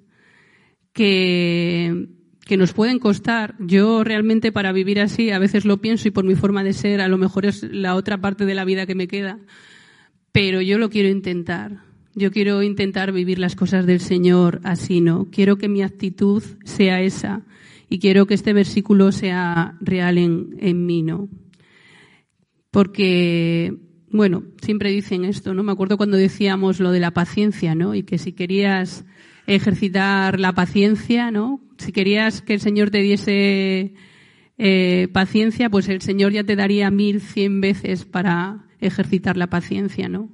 que 0.92 2.06
que 2.44 2.56
nos 2.56 2.72
pueden 2.72 2.99
costar. 2.99 3.54
Yo 3.58 4.04
realmente 4.04 4.52
para 4.52 4.72
vivir 4.72 5.00
así 5.00 5.30
a 5.30 5.38
veces 5.38 5.64
lo 5.64 5.80
pienso 5.80 6.08
y 6.08 6.11
por 6.11 6.25
mi 6.25 6.34
forma 6.34 6.64
de 6.64 6.72
ser 6.72 7.00
a 7.00 7.08
lo 7.08 7.18
mejor 7.18 7.46
es 7.46 7.62
la 7.62 7.94
otra 7.94 8.20
parte 8.20 8.46
de 8.46 8.54
la 8.54 8.64
vida 8.64 8.87
que 8.87 8.94
me 8.94 9.08
queda, 9.08 9.38
pero 10.32 10.61
yo 10.61 10.78
lo 10.78 10.90
quiero 10.90 11.08
intentar. 11.08 11.78
Yo 12.14 12.30
quiero 12.30 12.62
intentar 12.62 13.12
vivir 13.12 13.38
las 13.38 13.56
cosas 13.56 13.87
del 13.87 14.00
Señor 14.00 14.61
así, 14.64 15.00
¿no? 15.00 15.28
Quiero 15.30 15.56
que 15.56 15.68
mi 15.68 15.82
actitud 15.82 16.42
sea 16.64 17.00
esa 17.00 17.42
y 17.88 18.00
quiero 18.00 18.26
que 18.26 18.34
este 18.34 18.52
versículo 18.52 19.12
sea 19.12 19.78
real 19.80 20.18
en, 20.18 20.56
en 20.58 20.84
mí, 20.84 21.02
¿no? 21.02 21.28
Porque 22.70 23.75
bueno, 24.12 24.44
siempre 24.61 24.90
dicen 24.90 25.25
esto, 25.25 25.54
¿no? 25.54 25.62
Me 25.62 25.72
acuerdo 25.72 25.96
cuando 25.96 26.18
decíamos 26.18 26.80
lo 26.80 26.92
de 26.92 27.00
la 27.00 27.12
paciencia, 27.12 27.75
¿no? 27.75 27.94
Y 27.94 28.02
que 28.02 28.18
si 28.18 28.32
querías 28.32 29.06
ejercitar 29.46 30.38
la 30.38 30.52
paciencia, 30.52 31.30
¿no? 31.30 31.61
Si 31.78 31.92
querías 31.92 32.42
que 32.42 32.54
el 32.54 32.61
Señor 32.61 32.90
te 32.90 32.99
diese 32.99 33.94
eh, 34.58 35.08
paciencia, 35.12 35.70
pues 35.70 35.88
el 35.88 36.00
Señor 36.00 36.32
ya 36.32 36.44
te 36.44 36.56
daría 36.56 36.90
mil, 36.90 37.20
cien 37.20 37.61
veces 37.61 38.04
para 38.04 38.66
ejercitar 38.80 39.37
la 39.37 39.49
paciencia, 39.49 40.08
¿no? 40.08 40.30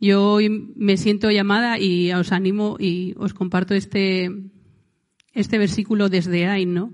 Yo 0.00 0.32
hoy 0.32 0.48
me 0.48 0.96
siento 0.96 1.30
llamada 1.30 1.78
y 1.78 2.12
os 2.12 2.32
animo 2.32 2.76
y 2.78 3.14
os 3.16 3.34
comparto 3.34 3.74
este, 3.74 4.30
este 5.34 5.58
versículo 5.58 6.08
desde 6.08 6.46
ahí, 6.46 6.66
¿no? 6.66 6.92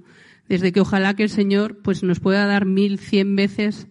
Desde 0.49 0.73
que 0.73 0.80
ojalá 0.80 1.14
que 1.14 1.25
el 1.25 1.30
Señor 1.30 1.80
pues 1.82 2.02
nos 2.02 2.20
pueda 2.20 2.46
dar 2.46 2.64
mil, 2.64 2.99
cien 2.99 3.37
veces 3.37 3.88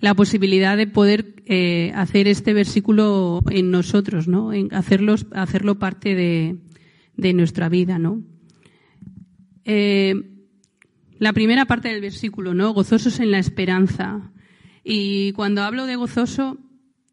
la 0.00 0.14
posibilidad 0.14 0.76
de 0.76 0.86
poder 0.86 1.42
eh, 1.46 1.92
hacer 1.94 2.28
este 2.28 2.52
versículo 2.52 3.40
en 3.50 3.70
nosotros, 3.70 4.28
¿no? 4.28 4.52
En 4.52 4.72
hacerlos, 4.74 5.26
hacerlo 5.32 5.78
parte 5.78 6.14
de, 6.14 6.56
de 7.16 7.32
nuestra 7.32 7.68
vida, 7.68 7.98
¿no? 7.98 8.22
Eh, 9.64 10.14
la 11.18 11.32
primera 11.32 11.64
parte 11.64 11.88
del 11.88 12.00
versículo, 12.00 12.54
¿no? 12.54 12.72
Gozosos 12.72 13.20
en 13.20 13.30
la 13.30 13.38
esperanza. 13.38 14.30
Y 14.84 15.32
cuando 15.32 15.62
hablo 15.62 15.86
de 15.86 15.96
gozoso, 15.96 16.58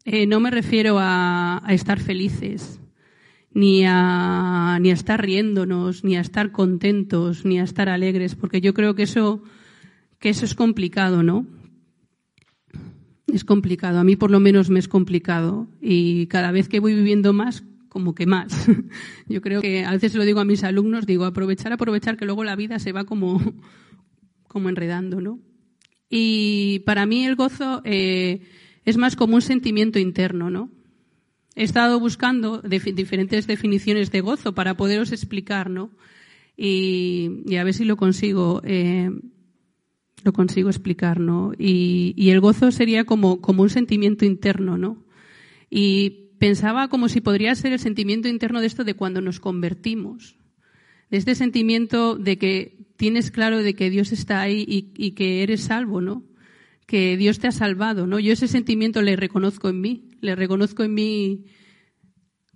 eh, 0.04 0.26
no 0.26 0.40
me 0.40 0.50
refiero 0.50 0.98
a, 1.00 1.62
estar 1.68 1.98
felices, 1.98 2.80
ni 3.52 3.84
a, 3.86 4.78
ni 4.80 4.90
a 4.90 4.94
estar 4.94 5.22
riéndonos, 5.22 6.04
ni 6.04 6.16
a 6.16 6.20
estar 6.20 6.52
contentos, 6.52 7.44
ni 7.44 7.58
a 7.58 7.64
estar 7.64 7.88
alegres, 7.88 8.34
porque 8.34 8.60
yo 8.60 8.74
creo 8.74 8.94
que 8.94 9.04
eso, 9.04 9.42
que 10.18 10.28
eso 10.28 10.44
es 10.44 10.54
complicado, 10.54 11.22
¿no? 11.22 11.46
Es 13.26 13.44
complicado. 13.44 13.98
A 13.98 14.04
mí 14.04 14.16
por 14.16 14.30
lo 14.30 14.38
menos 14.38 14.68
me 14.68 14.78
es 14.78 14.86
complicado. 14.86 15.66
Y 15.80 16.26
cada 16.26 16.52
vez 16.52 16.68
que 16.68 16.80
voy 16.80 16.94
viviendo 16.94 17.32
más, 17.32 17.64
como 17.94 18.12
que 18.12 18.26
más. 18.26 18.48
Yo 19.28 19.40
creo 19.40 19.62
que 19.62 19.84
a 19.84 19.92
veces 19.92 20.16
lo 20.16 20.24
digo 20.24 20.40
a 20.40 20.44
mis 20.44 20.64
alumnos, 20.64 21.06
digo 21.06 21.26
aprovechar, 21.26 21.72
aprovechar, 21.72 22.16
que 22.16 22.24
luego 22.24 22.42
la 22.42 22.56
vida 22.56 22.80
se 22.80 22.90
va 22.90 23.04
como, 23.04 23.40
como 24.48 24.68
enredando, 24.68 25.20
¿no? 25.20 25.38
Y 26.10 26.80
para 26.80 27.06
mí 27.06 27.24
el 27.24 27.36
gozo 27.36 27.82
eh, 27.84 28.40
es 28.84 28.96
más 28.96 29.14
como 29.14 29.36
un 29.36 29.42
sentimiento 29.42 30.00
interno, 30.00 30.50
¿no? 30.50 30.72
He 31.54 31.62
estado 31.62 32.00
buscando 32.00 32.60
diferentes 32.62 33.46
definiciones 33.46 34.10
de 34.10 34.22
gozo 34.22 34.56
para 34.56 34.76
poderos 34.76 35.12
explicar, 35.12 35.70
¿no? 35.70 35.92
Y, 36.56 37.54
a 37.56 37.62
ver 37.62 37.74
si 37.74 37.84
lo 37.84 37.96
consigo, 37.96 38.60
eh, 38.64 39.08
lo 40.24 40.32
consigo 40.32 40.68
explicar, 40.68 41.20
¿no? 41.20 41.52
Y, 41.56 42.12
y, 42.16 42.30
el 42.30 42.40
gozo 42.40 42.72
sería 42.72 43.04
como, 43.04 43.40
como 43.40 43.62
un 43.62 43.70
sentimiento 43.70 44.24
interno, 44.24 44.76
¿no? 44.76 45.04
Y 45.70 46.23
pensaba 46.44 46.88
como 46.88 47.08
si 47.08 47.22
podría 47.22 47.54
ser 47.54 47.72
el 47.72 47.78
sentimiento 47.78 48.28
interno 48.28 48.60
de 48.60 48.66
esto 48.66 48.84
de 48.84 48.92
cuando 48.92 49.22
nos 49.22 49.40
convertimos. 49.40 50.36
De 51.10 51.16
este 51.16 51.34
sentimiento 51.34 52.16
de 52.16 52.36
que 52.36 52.76
tienes 52.98 53.30
claro 53.30 53.62
de 53.62 53.72
que 53.72 53.88
Dios 53.88 54.12
está 54.12 54.42
ahí 54.42 54.62
y, 54.68 55.12
que 55.12 55.42
eres 55.42 55.62
salvo, 55.62 56.02
¿no? 56.02 56.22
Que 56.86 57.16
Dios 57.16 57.38
te 57.38 57.48
ha 57.48 57.50
salvado, 57.50 58.06
¿no? 58.06 58.18
Yo 58.18 58.34
ese 58.34 58.46
sentimiento 58.46 59.00
le 59.00 59.16
reconozco 59.16 59.70
en 59.70 59.80
mí, 59.80 60.10
le 60.20 60.34
reconozco 60.36 60.82
en 60.82 60.92
mí 60.92 61.44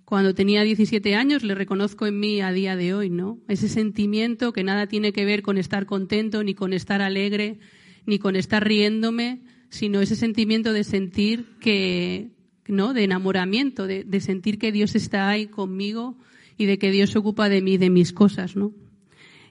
cuando 0.05 0.35
tenía 0.35 0.61
17 0.61 1.15
años, 1.15 1.41
le 1.41 1.55
reconozco 1.55 2.05
en 2.05 2.19
mí 2.19 2.41
a 2.41 2.51
día 2.51 2.75
de 2.75 2.93
hoy, 2.93 3.09
¿no? 3.09 3.39
Ese 3.47 3.67
sentimiento 3.67 4.53
que 4.53 4.63
nada 4.63 4.85
tiene 4.85 5.13
que 5.13 5.25
ver 5.25 5.41
con 5.41 5.57
estar 5.57 5.87
contento, 5.87 6.43
ni 6.43 6.53
con 6.53 6.73
estar 6.73 7.01
alegre, 7.01 7.57
ni 8.05 8.19
con 8.19 8.35
estar 8.35 8.63
riéndome, 8.63 9.41
sino 9.71 9.99
ese 9.99 10.15
sentimiento 10.15 10.73
de 10.73 10.83
sentir 10.83 11.57
que, 11.59 12.37
¿no? 12.69 12.93
De 12.93 13.03
enamoramiento, 13.03 13.87
de, 13.87 14.03
de 14.03 14.19
sentir 14.21 14.57
que 14.59 14.71
Dios 14.71 14.95
está 14.95 15.29
ahí 15.29 15.47
conmigo 15.47 16.17
y 16.57 16.65
de 16.65 16.77
que 16.77 16.91
Dios 16.91 17.11
se 17.11 17.19
ocupa 17.19 17.49
de 17.49 17.61
mí, 17.61 17.77
de 17.77 17.89
mis 17.89 18.13
cosas, 18.13 18.55
¿no? 18.55 18.73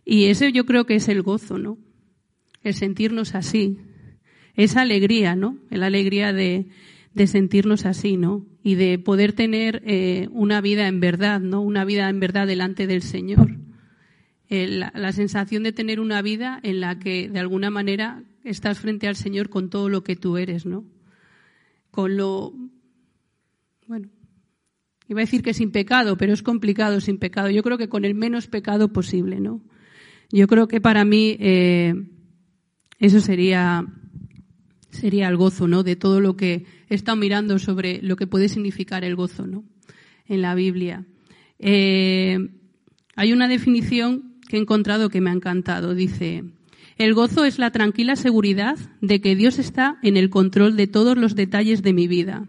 Y 0.05 0.27
ese 0.27 0.53
yo 0.53 0.65
creo 0.65 0.87
que 0.87 0.95
es 0.95 1.09
el 1.09 1.23
gozo, 1.23 1.59
¿no? 1.59 1.79
El 2.63 2.75
sentirnos 2.75 3.35
así. 3.35 3.79
Esa 4.55 4.81
alegría, 4.81 5.37
¿no? 5.37 5.59
La 5.71 5.87
alegría 5.87 6.33
de, 6.33 6.67
de 7.15 7.27
sentirnos 7.27 7.85
así, 7.85 8.17
¿no? 8.17 8.47
Y 8.63 8.77
de 8.77 8.99
poder 8.99 9.33
tener 9.33 9.83
eh, 9.85 10.29
una 10.31 10.61
vida 10.61 10.89
en 10.89 11.01
verdad, 11.01 11.41
¿no? 11.41 11.61
Una 11.61 11.85
vida 11.85 12.09
en 12.09 12.21
verdad 12.21 12.47
delante 12.47 12.87
del 12.87 13.03
Señor. 13.03 13.59
la, 14.49 14.93
la, 14.95 15.13
sensación 15.13 15.63
de 15.63 15.73
tener 15.73 16.01
una 16.01 16.23
vida 16.23 16.59
en 16.63 16.81
la 16.81 16.99
que 16.99 17.29
de 17.29 17.39
alguna 17.39 17.71
manera 17.71 18.23
estás 18.45 18.79
frente 18.79 19.09
al 19.09 19.17
Señor 19.17 19.51
con 19.51 19.69
todo 19.69 19.89
lo 19.89 20.05
que 20.05 20.17
tú 20.17 20.37
eres, 20.39 20.65
¿no? 20.65 20.85
Con 21.91 22.17
lo, 22.17 22.55
bueno, 23.89 24.11
iba 25.09 25.21
a 25.21 25.25
decir 25.25 25.43
que 25.43 25.55
sin 25.55 25.73
pecado, 25.73 26.19
pero 26.19 26.35
es 26.35 26.43
complicado 26.43 27.01
sin 27.01 27.19
pecado. 27.19 27.49
Yo 27.49 27.63
creo 27.63 27.79
que 27.79 27.89
con 27.89 28.05
el 28.05 28.15
menos 28.15 28.47
pecado 28.47 28.93
posible, 28.93 29.41
¿no? 29.41 29.65
Yo 30.31 30.47
creo 30.47 30.69
que 30.69 30.81
para 30.81 31.07
mí 31.07 31.37
eh, 31.41 31.95
eso 32.99 33.21
sería, 33.21 33.87
sería 34.91 35.29
el 35.29 35.39
gozo, 35.39 35.67
¿no? 35.67 35.83
De 35.83 35.97
todo 35.97 36.21
lo 36.21 36.37
que 36.37 36.67
he 36.91 36.95
estado 36.95 37.17
mirando 37.17 37.59
sobre 37.59 38.03
lo 38.03 38.17
que 38.17 38.27
puede 38.27 38.51
significar 38.51 39.05
el 39.05 39.17
gozo, 39.17 39.47
¿no? 39.47 39.65
En 40.27 40.43
la 40.43 40.55
Biblia. 40.55 41.07
Eh, 41.59 42.39
hay 43.17 43.33
una 43.33 43.49
definición 43.49 44.39
que 44.51 44.59
he 44.59 44.61
encontrado 44.61 45.09
que 45.09 45.23
me 45.23 45.31
ha 45.31 45.33
encantado. 45.33 45.95
Dice, 45.95 46.45
el 46.99 47.15
gozo 47.15 47.47
es 47.47 47.59
la 47.59 47.71
tranquila 47.71 48.17
seguridad 48.17 48.79
de 49.01 49.23
que 49.23 49.35
Dios 49.35 49.59
está 49.59 49.99
en 50.03 50.19
el 50.19 50.29
control 50.29 50.77
de 50.77 50.89
todos 50.89 51.17
los 51.17 51.35
detalles 51.35 51.83
de 51.83 51.95
mi 51.95 52.07
vida. 52.07 52.49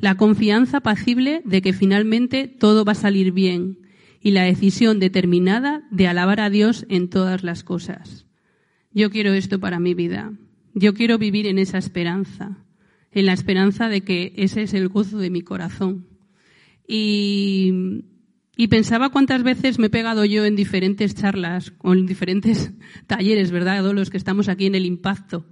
La 0.00 0.16
confianza 0.16 0.78
apacible 0.78 1.42
de 1.44 1.60
que 1.60 1.72
finalmente 1.72 2.48
todo 2.48 2.84
va 2.84 2.92
a 2.92 2.96
salir 2.96 3.32
bien 3.32 3.78
y 4.22 4.30
la 4.30 4.44
decisión 4.44 4.98
determinada 4.98 5.82
de 5.90 6.06
alabar 6.06 6.40
a 6.40 6.50
Dios 6.50 6.86
en 6.88 7.08
todas 7.08 7.42
las 7.42 7.64
cosas. 7.64 8.26
Yo 8.92 9.10
quiero 9.10 9.32
esto 9.32 9.60
para 9.60 9.78
mi 9.78 9.94
vida. 9.94 10.32
Yo 10.74 10.94
quiero 10.94 11.18
vivir 11.18 11.46
en 11.46 11.58
esa 11.58 11.78
esperanza, 11.78 12.64
en 13.12 13.26
la 13.26 13.32
esperanza 13.34 13.88
de 13.88 14.00
que 14.02 14.32
ese 14.36 14.62
es 14.62 14.74
el 14.74 14.88
gozo 14.88 15.18
de 15.18 15.30
mi 15.30 15.42
corazón. 15.42 16.06
Y, 16.86 18.04
y 18.56 18.68
pensaba 18.68 19.10
cuántas 19.10 19.42
veces 19.42 19.78
me 19.78 19.86
he 19.86 19.90
pegado 19.90 20.24
yo 20.24 20.44
en 20.44 20.56
diferentes 20.56 21.14
charlas 21.14 21.72
o 21.82 21.92
en 21.92 22.06
diferentes 22.06 22.72
talleres, 23.06 23.50
¿verdad? 23.50 23.82
Todos 23.82 23.94
los 23.94 24.10
que 24.10 24.16
estamos 24.16 24.48
aquí 24.48 24.66
en 24.66 24.74
el 24.74 24.86
impacto 24.86 25.46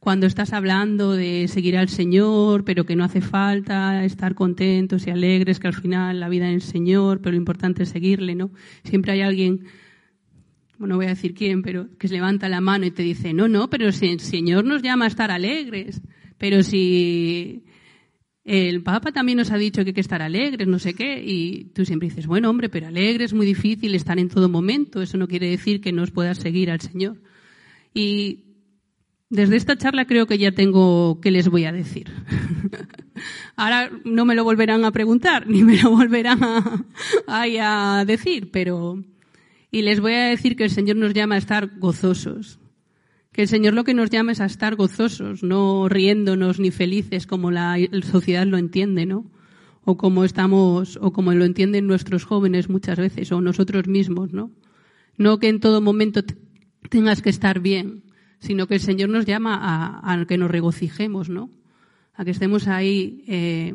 cuando 0.00 0.26
estás 0.26 0.54
hablando 0.54 1.12
de 1.12 1.46
seguir 1.46 1.76
al 1.76 1.90
Señor, 1.90 2.64
pero 2.64 2.86
que 2.86 2.96
no 2.96 3.04
hace 3.04 3.20
falta 3.20 4.02
estar 4.02 4.34
contentos 4.34 5.06
y 5.06 5.10
alegres, 5.10 5.60
que 5.60 5.68
al 5.68 5.74
final 5.74 6.18
la 6.18 6.30
vida 6.30 6.48
en 6.48 6.54
el 6.54 6.62
Señor, 6.62 7.20
pero 7.20 7.32
lo 7.32 7.36
importante 7.36 7.82
es 7.82 7.90
seguirle, 7.90 8.34
¿no? 8.34 8.50
Siempre 8.82 9.12
hay 9.12 9.20
alguien, 9.20 9.66
bueno, 10.78 10.94
no 10.94 10.96
voy 10.96 11.06
a 11.06 11.10
decir 11.10 11.34
quién, 11.34 11.60
pero 11.60 11.86
que 11.98 12.08
se 12.08 12.14
levanta 12.14 12.48
la 12.48 12.62
mano 12.62 12.86
y 12.86 12.90
te 12.90 13.02
dice, 13.02 13.34
no, 13.34 13.46
no, 13.46 13.68
pero 13.68 13.92
si 13.92 14.06
el 14.06 14.20
Señor 14.20 14.64
nos 14.64 14.80
llama 14.80 15.04
a 15.04 15.08
estar 15.08 15.30
alegres, 15.30 16.00
pero 16.38 16.62
si 16.62 17.62
el 18.42 18.82
Papa 18.82 19.12
también 19.12 19.36
nos 19.36 19.50
ha 19.50 19.58
dicho 19.58 19.82
que 19.84 19.90
hay 19.90 19.94
que 19.94 20.00
estar 20.00 20.22
alegres, 20.22 20.66
no 20.66 20.78
sé 20.78 20.94
qué, 20.94 21.22
y 21.22 21.64
tú 21.74 21.84
siempre 21.84 22.08
dices, 22.08 22.26
bueno, 22.26 22.48
hombre, 22.48 22.70
pero 22.70 22.86
alegre 22.86 23.24
es 23.24 23.34
muy 23.34 23.44
difícil 23.44 23.94
estar 23.94 24.18
en 24.18 24.30
todo 24.30 24.48
momento, 24.48 25.02
eso 25.02 25.18
no 25.18 25.28
quiere 25.28 25.50
decir 25.50 25.82
que 25.82 25.92
no 25.92 26.06
puedas 26.06 26.38
seguir 26.38 26.70
al 26.70 26.80
Señor. 26.80 27.20
Y 27.92 28.49
desde 29.30 29.56
esta 29.56 29.78
charla 29.78 30.06
creo 30.06 30.26
que 30.26 30.38
ya 30.38 30.52
tengo 30.52 31.20
qué 31.20 31.30
les 31.30 31.48
voy 31.48 31.64
a 31.64 31.72
decir. 31.72 32.10
Ahora 33.56 33.90
no 34.04 34.24
me 34.24 34.34
lo 34.34 34.42
volverán 34.42 34.84
a 34.84 34.90
preguntar, 34.90 35.46
ni 35.48 35.62
me 35.62 35.80
lo 35.80 35.90
volverán 35.90 36.42
a, 36.42 36.84
a 37.28 38.04
decir, 38.04 38.50
pero... 38.50 39.02
Y 39.72 39.82
les 39.82 40.00
voy 40.00 40.14
a 40.14 40.24
decir 40.24 40.56
que 40.56 40.64
el 40.64 40.70
Señor 40.70 40.96
nos 40.96 41.14
llama 41.14 41.36
a 41.36 41.38
estar 41.38 41.78
gozosos. 41.78 42.58
Que 43.30 43.42
el 43.42 43.48
Señor 43.48 43.74
lo 43.74 43.84
que 43.84 43.94
nos 43.94 44.10
llama 44.10 44.32
es 44.32 44.40
a 44.40 44.46
estar 44.46 44.74
gozosos, 44.74 45.44
no 45.44 45.88
riéndonos 45.88 46.58
ni 46.58 46.72
felices 46.72 47.28
como 47.28 47.52
la 47.52 47.76
sociedad 48.02 48.44
lo 48.46 48.58
entiende, 48.58 49.06
¿no? 49.06 49.30
O 49.84 49.96
como 49.96 50.24
estamos, 50.24 50.98
o 51.00 51.12
como 51.12 51.32
lo 51.32 51.44
entienden 51.44 51.86
nuestros 51.86 52.24
jóvenes 52.24 52.68
muchas 52.68 52.98
veces, 52.98 53.30
o 53.30 53.40
nosotros 53.40 53.86
mismos, 53.86 54.32
¿no? 54.32 54.50
No 55.16 55.38
que 55.38 55.48
en 55.48 55.60
todo 55.60 55.80
momento 55.80 56.22
tengas 56.88 57.22
que 57.22 57.30
estar 57.30 57.60
bien, 57.60 58.02
sino 58.40 58.66
que 58.66 58.74
el 58.74 58.80
Señor 58.80 59.10
nos 59.10 59.26
llama 59.26 60.00
a, 60.02 60.26
que 60.26 60.38
nos 60.38 60.50
regocijemos, 60.50 61.28
¿no? 61.28 61.50
A 62.14 62.24
que 62.24 62.32
estemos 62.32 62.66
ahí 62.68 63.24
eh, 63.28 63.74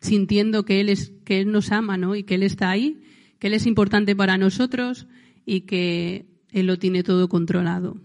sintiendo 0.00 0.64
que 0.64 0.80
Él, 0.80 0.88
es, 0.88 1.12
que 1.24 1.40
Él 1.40 1.52
nos 1.52 1.70
ama, 1.70 1.96
¿no? 1.96 2.16
Y 2.16 2.24
que 2.24 2.34
Él 2.34 2.42
está 2.42 2.70
ahí, 2.70 3.00
que 3.38 3.46
Él 3.48 3.54
es 3.54 3.66
importante 3.66 4.16
para 4.16 4.38
nosotros 4.38 5.06
y 5.44 5.62
que 5.62 6.26
Él 6.50 6.66
lo 6.66 6.78
tiene 6.78 7.02
todo 7.02 7.28
controlado. 7.28 7.98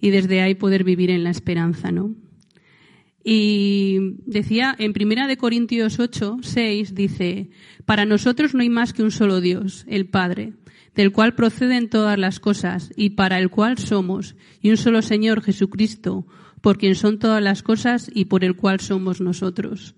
Y 0.00 0.10
desde 0.10 0.42
ahí 0.42 0.54
poder 0.54 0.84
vivir 0.84 1.10
en 1.10 1.24
la 1.24 1.30
esperanza, 1.30 1.90
¿no? 1.90 2.14
Y 3.28 4.14
decía 4.24 4.76
en 4.78 4.92
Primera 4.92 5.26
de 5.26 5.36
Corintios 5.36 5.98
8, 5.98 6.38
6, 6.42 6.94
dice, 6.94 7.50
para 7.84 8.04
nosotros 8.04 8.54
no 8.54 8.60
hay 8.60 8.68
más 8.68 8.92
que 8.92 9.02
un 9.02 9.10
solo 9.10 9.40
Dios, 9.40 9.84
el 9.88 10.06
Padre, 10.06 10.52
del 10.96 11.12
cual 11.12 11.34
proceden 11.34 11.88
todas 11.88 12.18
las 12.18 12.40
cosas 12.40 12.90
y 12.96 13.10
para 13.10 13.38
el 13.38 13.50
cual 13.50 13.78
somos, 13.78 14.34
y 14.60 14.70
un 14.70 14.78
solo 14.78 15.02
Señor 15.02 15.42
Jesucristo, 15.42 16.26
por 16.62 16.78
quien 16.78 16.94
son 16.94 17.18
todas 17.18 17.42
las 17.42 17.62
cosas 17.62 18.10
y 18.12 18.24
por 18.24 18.42
el 18.42 18.56
cual 18.56 18.80
somos 18.80 19.20
nosotros. 19.20 19.94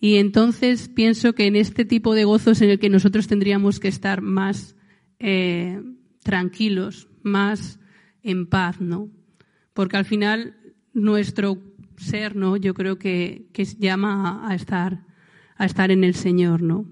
Y 0.00 0.16
entonces 0.16 0.88
pienso 0.88 1.34
que 1.34 1.46
en 1.46 1.56
este 1.56 1.84
tipo 1.84 2.14
de 2.14 2.24
gozos 2.24 2.62
en 2.62 2.70
el 2.70 2.78
que 2.78 2.88
nosotros 2.88 3.26
tendríamos 3.26 3.80
que 3.80 3.88
estar 3.88 4.22
más 4.22 4.76
eh, 5.18 5.82
tranquilos, 6.22 7.08
más 7.22 7.80
en 8.22 8.46
paz, 8.46 8.80
¿no? 8.80 9.10
Porque 9.72 9.96
al 9.96 10.04
final 10.04 10.56
nuestro 10.92 11.58
ser, 11.96 12.36
¿no? 12.36 12.56
Yo 12.56 12.72
creo 12.74 12.98
que, 12.98 13.48
que 13.52 13.64
llama 13.64 14.48
a, 14.48 14.54
estar, 14.54 15.04
a 15.56 15.64
estar 15.64 15.90
en 15.90 16.04
el 16.04 16.14
Señor, 16.14 16.62
¿no? 16.62 16.86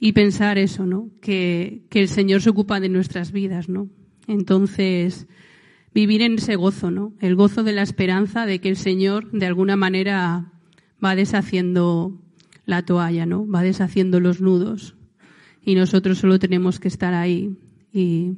Y 0.00 0.12
pensar 0.12 0.58
eso, 0.58 0.86
¿no? 0.86 1.10
Que, 1.20 1.82
que 1.90 2.00
el 2.00 2.08
Señor 2.08 2.42
se 2.42 2.50
ocupa 2.50 2.80
de 2.80 2.88
nuestras 2.88 3.32
vidas, 3.32 3.68
¿no? 3.68 3.88
Entonces, 4.26 5.26
vivir 5.94 6.22
en 6.22 6.34
ese 6.34 6.56
gozo, 6.56 6.90
¿no? 6.90 7.14
El 7.20 7.34
gozo 7.34 7.62
de 7.64 7.72
la 7.72 7.82
esperanza 7.82 8.46
de 8.46 8.60
que 8.60 8.68
el 8.68 8.76
Señor 8.76 9.30
de 9.32 9.46
alguna 9.46 9.76
manera 9.76 10.52
va 11.04 11.16
deshaciendo 11.16 12.20
la 12.66 12.84
toalla, 12.84 13.26
¿no? 13.26 13.48
Va 13.48 13.62
deshaciendo 13.62 14.20
los 14.20 14.40
nudos. 14.40 14.94
Y 15.64 15.74
nosotros 15.74 16.18
solo 16.18 16.38
tenemos 16.38 16.78
que 16.78 16.88
estar 16.88 17.14
ahí 17.14 17.56
y 17.92 18.34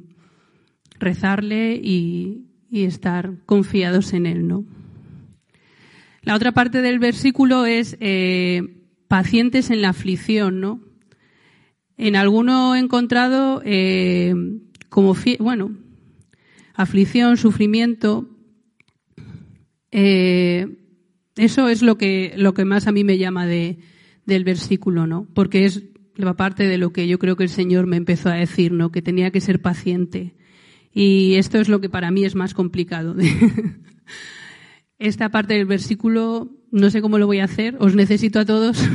rezarle 0.99 1.75
y, 1.75 2.45
y 2.69 2.83
estar 2.83 3.35
confiados 3.45 4.13
en 4.13 4.25
Él, 4.25 4.47
¿no? 4.47 4.65
La 6.23 6.35
otra 6.35 6.51
parte 6.51 6.81
del 6.81 6.99
versículo 6.99 7.65
es 7.65 7.97
eh, 7.99 8.61
pacientes 9.07 9.71
en 9.71 9.81
la 9.81 9.89
aflicción, 9.89 10.61
¿no? 10.61 10.79
En 12.03 12.15
alguno 12.15 12.73
he 12.73 12.79
encontrado 12.79 13.61
eh, 13.63 14.33
como, 14.89 15.15
bueno, 15.37 15.77
aflicción, 16.73 17.37
sufrimiento. 17.37 18.27
Eh, 19.91 20.79
eso 21.35 21.69
es 21.69 21.83
lo 21.83 21.99
que, 21.99 22.33
lo 22.37 22.55
que 22.55 22.65
más 22.65 22.87
a 22.87 22.91
mí 22.91 23.03
me 23.03 23.19
llama 23.19 23.45
de, 23.45 23.77
del 24.25 24.43
versículo, 24.43 25.05
¿no? 25.05 25.27
Porque 25.35 25.65
es 25.65 25.83
la 26.15 26.35
parte 26.35 26.67
de 26.67 26.79
lo 26.79 26.91
que 26.91 27.07
yo 27.07 27.19
creo 27.19 27.35
que 27.35 27.43
el 27.43 27.49
Señor 27.49 27.85
me 27.85 27.97
empezó 27.97 28.29
a 28.29 28.33
decir, 28.33 28.71
¿no? 28.71 28.91
Que 28.91 29.03
tenía 29.03 29.29
que 29.29 29.39
ser 29.39 29.61
paciente. 29.61 30.33
Y 30.91 31.35
esto 31.35 31.59
es 31.59 31.69
lo 31.69 31.81
que 31.81 31.89
para 31.89 32.09
mí 32.09 32.25
es 32.25 32.33
más 32.33 32.55
complicado. 32.55 33.15
Esta 34.97 35.29
parte 35.29 35.53
del 35.53 35.67
versículo 35.67 36.49
no 36.71 36.89
sé 36.89 36.99
cómo 37.01 37.19
lo 37.19 37.27
voy 37.27 37.41
a 37.41 37.45
hacer, 37.45 37.77
os 37.79 37.93
necesito 37.93 38.39
a 38.39 38.45
todos 38.45 38.83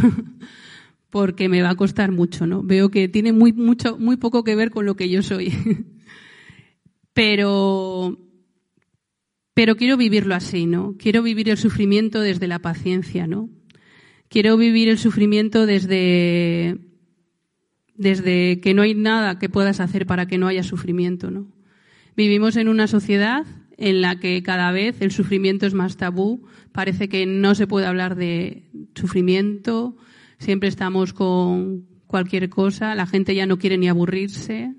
porque 1.16 1.48
me 1.48 1.62
va 1.62 1.70
a 1.70 1.76
costar 1.76 2.12
mucho, 2.12 2.46
¿no? 2.46 2.62
Veo 2.62 2.90
que 2.90 3.08
tiene 3.08 3.32
muy 3.32 3.50
mucho 3.54 3.96
muy 3.96 4.18
poco 4.18 4.44
que 4.44 4.54
ver 4.54 4.70
con 4.70 4.84
lo 4.84 4.96
que 4.96 5.08
yo 5.08 5.22
soy. 5.22 5.50
Pero 7.14 8.18
pero 9.54 9.76
quiero 9.76 9.96
vivirlo 9.96 10.34
así, 10.34 10.66
¿no? 10.66 10.94
Quiero 10.98 11.22
vivir 11.22 11.48
el 11.48 11.56
sufrimiento 11.56 12.20
desde 12.20 12.46
la 12.46 12.58
paciencia, 12.58 13.26
¿no? 13.26 13.48
Quiero 14.28 14.58
vivir 14.58 14.90
el 14.90 14.98
sufrimiento 14.98 15.64
desde 15.64 16.76
desde 17.94 18.60
que 18.60 18.74
no 18.74 18.82
hay 18.82 18.94
nada 18.94 19.38
que 19.38 19.48
puedas 19.48 19.80
hacer 19.80 20.04
para 20.04 20.26
que 20.26 20.36
no 20.36 20.48
haya 20.48 20.62
sufrimiento, 20.62 21.30
¿no? 21.30 21.50
Vivimos 22.14 22.56
en 22.56 22.68
una 22.68 22.86
sociedad 22.88 23.46
en 23.78 24.02
la 24.02 24.20
que 24.20 24.42
cada 24.42 24.70
vez 24.70 25.00
el 25.00 25.12
sufrimiento 25.12 25.64
es 25.64 25.72
más 25.72 25.96
tabú. 25.96 26.46
Parece 26.72 27.08
que 27.08 27.24
no 27.24 27.54
se 27.54 27.66
puede 27.66 27.86
hablar 27.86 28.16
de 28.16 28.64
sufrimiento. 28.94 29.96
Siempre 30.38 30.68
estamos 30.68 31.12
con 31.12 31.86
cualquier 32.06 32.48
cosa. 32.48 32.94
La 32.94 33.06
gente 33.06 33.34
ya 33.34 33.46
no 33.46 33.58
quiere 33.58 33.78
ni 33.78 33.88
aburrirse. 33.88 34.74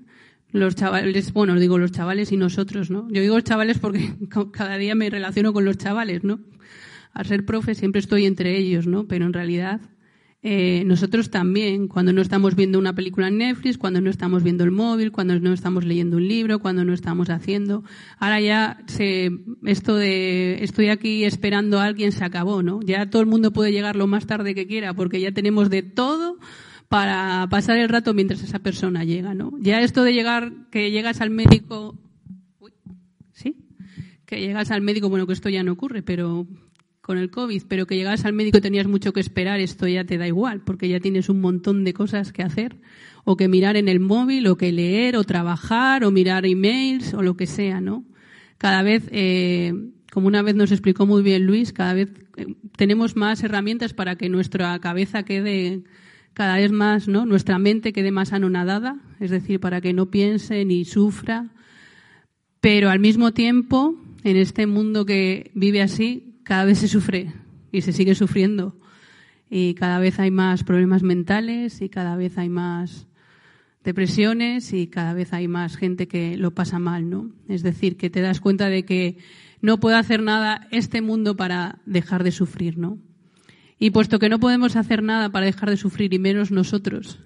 Los 0.50 0.76
chavales, 0.76 1.32
bueno, 1.32 1.58
digo 1.58 1.78
los 1.78 1.92
chavales 1.92 2.32
y 2.32 2.36
nosotros, 2.36 2.90
¿no? 2.90 3.06
Yo 3.10 3.20
digo 3.20 3.34
los 3.34 3.44
chavales 3.44 3.78
porque 3.78 4.14
cada 4.52 4.78
día 4.78 4.94
me 4.94 5.10
relaciono 5.10 5.52
con 5.52 5.64
los 5.64 5.76
chavales, 5.76 6.24
¿no? 6.24 6.40
Al 7.12 7.26
ser 7.26 7.44
profe 7.44 7.74
siempre 7.74 8.00
estoy 8.00 8.26
entre 8.26 8.56
ellos, 8.56 8.86
¿no? 8.86 9.06
Pero 9.06 9.26
en 9.26 9.32
realidad 9.32 9.80
eh, 10.40 10.84
nosotros 10.86 11.30
también, 11.30 11.88
cuando 11.88 12.12
no 12.12 12.22
estamos 12.22 12.54
viendo 12.54 12.78
una 12.78 12.94
película 12.94 13.26
en 13.26 13.38
Netflix, 13.38 13.76
cuando 13.76 14.00
no 14.00 14.08
estamos 14.08 14.44
viendo 14.44 14.62
el 14.62 14.70
móvil, 14.70 15.10
cuando 15.10 15.38
no 15.40 15.52
estamos 15.52 15.84
leyendo 15.84 16.16
un 16.16 16.28
libro, 16.28 16.60
cuando 16.60 16.84
no 16.84 16.94
estamos 16.94 17.28
haciendo. 17.28 17.82
Ahora 18.18 18.40
ya 18.40 18.78
se, 18.86 19.32
esto 19.64 19.96
de 19.96 20.62
estoy 20.62 20.90
aquí 20.90 21.24
esperando 21.24 21.80
a 21.80 21.84
alguien 21.84 22.12
se 22.12 22.24
acabó, 22.24 22.62
¿no? 22.62 22.80
Ya 22.82 23.10
todo 23.10 23.20
el 23.20 23.26
mundo 23.26 23.52
puede 23.52 23.72
llegar 23.72 23.96
lo 23.96 24.06
más 24.06 24.26
tarde 24.26 24.54
que 24.54 24.68
quiera 24.68 24.94
porque 24.94 25.20
ya 25.20 25.32
tenemos 25.32 25.70
de 25.70 25.82
todo 25.82 26.38
para 26.88 27.48
pasar 27.50 27.76
el 27.78 27.88
rato 27.88 28.14
mientras 28.14 28.42
esa 28.42 28.60
persona 28.60 29.04
llega, 29.04 29.34
¿no? 29.34 29.52
Ya 29.60 29.80
esto 29.80 30.04
de 30.04 30.12
llegar, 30.12 30.52
que 30.70 30.92
llegas 30.92 31.20
al 31.20 31.30
médico, 31.30 31.98
¿sí? 33.32 33.56
Que 34.24 34.40
llegas 34.40 34.70
al 34.70 34.82
médico, 34.82 35.08
bueno, 35.08 35.26
que 35.26 35.32
esto 35.32 35.48
ya 35.48 35.64
no 35.64 35.72
ocurre, 35.72 36.02
pero 36.02 36.46
con 37.08 37.16
el 37.16 37.30
COVID, 37.30 37.62
pero 37.68 37.86
que 37.86 37.96
llegas 37.96 38.26
al 38.26 38.34
médico 38.34 38.58
y 38.58 38.60
tenías 38.60 38.86
mucho 38.86 39.14
que 39.14 39.20
esperar, 39.20 39.60
esto 39.60 39.88
ya 39.88 40.04
te 40.04 40.18
da 40.18 40.26
igual, 40.26 40.60
porque 40.60 40.90
ya 40.90 41.00
tienes 41.00 41.30
un 41.30 41.40
montón 41.40 41.82
de 41.82 41.94
cosas 41.94 42.34
que 42.34 42.42
hacer, 42.42 42.76
o 43.24 43.34
que 43.34 43.48
mirar 43.48 43.78
en 43.78 43.88
el 43.88 43.98
móvil, 43.98 44.46
o 44.46 44.58
que 44.58 44.72
leer, 44.72 45.16
o 45.16 45.24
trabajar, 45.24 46.04
o 46.04 46.10
mirar 46.10 46.44
emails, 46.44 47.14
o 47.14 47.22
lo 47.22 47.34
que 47.34 47.46
sea, 47.46 47.80
¿no? 47.80 48.04
Cada 48.58 48.82
vez, 48.82 49.08
eh, 49.10 49.72
como 50.12 50.26
una 50.26 50.42
vez 50.42 50.54
nos 50.54 50.70
explicó 50.70 51.06
muy 51.06 51.22
bien 51.22 51.46
Luis, 51.46 51.72
cada 51.72 51.94
vez 51.94 52.10
eh, 52.36 52.56
tenemos 52.76 53.16
más 53.16 53.42
herramientas 53.42 53.94
para 53.94 54.16
que 54.16 54.28
nuestra 54.28 54.78
cabeza 54.78 55.22
quede 55.22 55.84
cada 56.34 56.56
vez 56.56 56.72
más, 56.72 57.08
¿no? 57.08 57.24
Nuestra 57.24 57.58
mente 57.58 57.94
quede 57.94 58.10
más 58.10 58.34
anonadada, 58.34 58.98
es 59.18 59.30
decir, 59.30 59.60
para 59.60 59.80
que 59.80 59.94
no 59.94 60.10
piense 60.10 60.62
ni 60.66 60.84
sufra, 60.84 61.54
pero 62.60 62.90
al 62.90 63.00
mismo 63.00 63.32
tiempo, 63.32 63.94
en 64.24 64.36
este 64.36 64.66
mundo 64.66 65.06
que 65.06 65.52
vive 65.54 65.80
así, 65.80 66.27
cada 66.48 66.64
vez 66.64 66.78
se 66.78 66.88
sufre 66.88 67.34
y 67.70 67.82
se 67.82 67.92
sigue 67.92 68.14
sufriendo. 68.14 68.74
Y 69.50 69.74
cada 69.74 69.98
vez 69.98 70.18
hay 70.18 70.30
más 70.30 70.64
problemas 70.64 71.02
mentales 71.02 71.82
y 71.82 71.90
cada 71.90 72.16
vez 72.16 72.38
hay 72.38 72.48
más 72.48 73.06
depresiones 73.84 74.72
y 74.72 74.86
cada 74.86 75.12
vez 75.12 75.34
hay 75.34 75.46
más 75.46 75.76
gente 75.76 76.08
que 76.08 76.38
lo 76.38 76.54
pasa 76.54 76.78
mal, 76.78 77.10
¿no? 77.10 77.30
Es 77.50 77.62
decir, 77.62 77.98
que 77.98 78.08
te 78.08 78.22
das 78.22 78.40
cuenta 78.40 78.70
de 78.70 78.86
que 78.86 79.18
no 79.60 79.78
puede 79.78 79.96
hacer 79.96 80.22
nada 80.22 80.66
este 80.70 81.02
mundo 81.02 81.36
para 81.36 81.82
dejar 81.84 82.24
de 82.24 82.32
sufrir, 82.32 82.78
¿no? 82.78 82.98
Y 83.78 83.90
puesto 83.90 84.18
que 84.18 84.30
no 84.30 84.40
podemos 84.40 84.74
hacer 84.74 85.02
nada 85.02 85.30
para 85.30 85.44
dejar 85.44 85.68
de 85.68 85.76
sufrir, 85.76 86.14
y 86.14 86.18
menos 86.18 86.50
nosotros, 86.50 87.20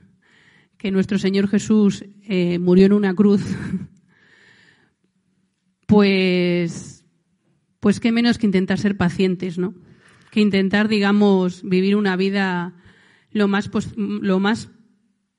que 0.78 0.90
nuestro 0.90 1.20
Señor 1.20 1.46
Jesús 1.46 2.04
eh, 2.24 2.58
murió 2.58 2.86
en 2.86 2.92
una 2.92 3.14
cruz, 3.14 3.42
pues 5.86 6.91
pues 7.82 7.98
qué 7.98 8.12
menos 8.12 8.38
que 8.38 8.46
intentar 8.46 8.78
ser 8.78 8.96
pacientes, 8.96 9.58
¿no? 9.58 9.74
Que 10.30 10.38
intentar, 10.38 10.86
digamos, 10.86 11.64
vivir 11.64 11.96
una 11.96 12.14
vida 12.14 12.76
lo 13.32 13.48
más, 13.48 13.68
lo 13.96 14.38
más 14.38 14.70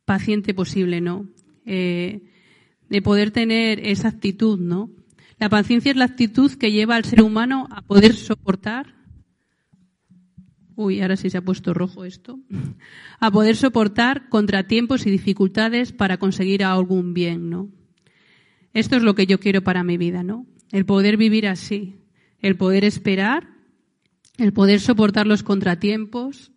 paciente 0.03 0.53
posible, 0.53 0.99
¿no? 0.99 1.29
Eh, 1.65 2.21
de 2.89 3.01
poder 3.01 3.31
tener 3.31 3.79
esa 3.87 4.09
actitud, 4.09 4.59
¿no? 4.59 4.91
La 5.39 5.47
paciencia 5.47 5.91
es 5.91 5.95
la 5.95 6.03
actitud 6.03 6.51
que 6.51 6.73
lleva 6.73 6.97
al 6.97 7.05
ser 7.05 7.21
humano 7.21 7.69
a 7.71 7.81
poder 7.81 8.13
soportar. 8.13 8.93
Uy, 10.75 10.99
ahora 10.99 11.15
sí 11.15 11.29
se 11.29 11.37
ha 11.37 11.45
puesto 11.45 11.73
rojo 11.73 12.03
esto. 12.03 12.41
A 13.21 13.31
poder 13.31 13.55
soportar 13.55 14.27
contratiempos 14.27 15.07
y 15.07 15.11
dificultades 15.11 15.93
para 15.93 16.17
conseguir 16.17 16.65
algún 16.65 17.13
bien, 17.13 17.49
¿no? 17.49 17.69
Esto 18.73 18.97
es 18.97 19.03
lo 19.03 19.15
que 19.15 19.27
yo 19.27 19.39
quiero 19.39 19.63
para 19.63 19.85
mi 19.85 19.95
vida, 19.95 20.23
¿no? 20.23 20.45
El 20.73 20.85
poder 20.85 21.15
vivir 21.15 21.47
así, 21.47 22.02
el 22.43 22.57
poder 22.57 22.83
esperar, 22.83 23.47
el 24.37 24.53
poder 24.53 24.81
soportar 24.81 25.25
los 25.25 25.41
contratiempos 25.41 26.51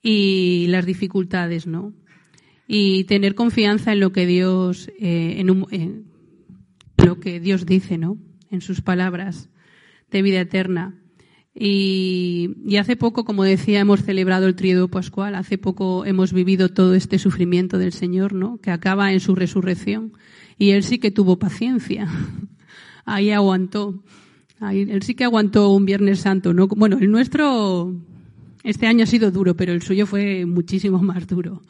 y 0.00 0.66
las 0.68 0.86
dificultades, 0.86 1.66
¿no? 1.66 1.92
Y 2.68 3.04
tener 3.04 3.34
confianza 3.34 3.92
en 3.92 4.00
lo 4.00 4.12
que 4.12 4.24
Dios, 4.24 4.88
eh, 4.98 5.36
en, 5.38 6.06
lo 7.04 7.20
que 7.20 7.40
Dios 7.40 7.66
dice, 7.66 7.98
¿no? 7.98 8.18
En 8.50 8.60
sus 8.60 8.80
palabras 8.80 9.50
de 10.10 10.22
vida 10.22 10.40
eterna. 10.40 11.02
Y, 11.58 12.76
hace 12.78 12.96
poco, 12.96 13.24
como 13.24 13.42
decía, 13.42 13.80
hemos 13.80 14.04
celebrado 14.04 14.46
el 14.46 14.54
tríodo 14.54 14.88
pascual. 14.88 15.34
Hace 15.34 15.58
poco 15.58 16.04
hemos 16.04 16.32
vivido 16.32 16.68
todo 16.68 16.94
este 16.94 17.18
sufrimiento 17.18 17.78
del 17.78 17.92
Señor, 17.92 18.32
¿no? 18.32 18.58
Que 18.58 18.70
acaba 18.70 19.12
en 19.12 19.20
su 19.20 19.34
resurrección. 19.34 20.12
Y 20.56 20.70
Él 20.70 20.84
sí 20.84 20.98
que 20.98 21.10
tuvo 21.10 21.38
paciencia. 21.38 22.08
Ahí 23.04 23.30
aguantó 23.30 24.04
él 24.60 25.02
sí 25.02 25.14
que 25.14 25.24
aguantó 25.24 25.70
un 25.70 25.84
Viernes 25.84 26.20
Santo. 26.20 26.54
¿no? 26.54 26.66
Bueno, 26.68 26.98
el 26.98 27.10
nuestro 27.10 27.94
este 28.66 28.86
año 28.88 29.04
ha 29.04 29.06
sido 29.06 29.30
duro, 29.30 29.54
pero 29.54 29.72
el 29.72 29.82
suyo 29.82 30.06
fue 30.06 30.44
muchísimo 30.44 30.98
más 30.98 31.26
duro. 31.26 31.62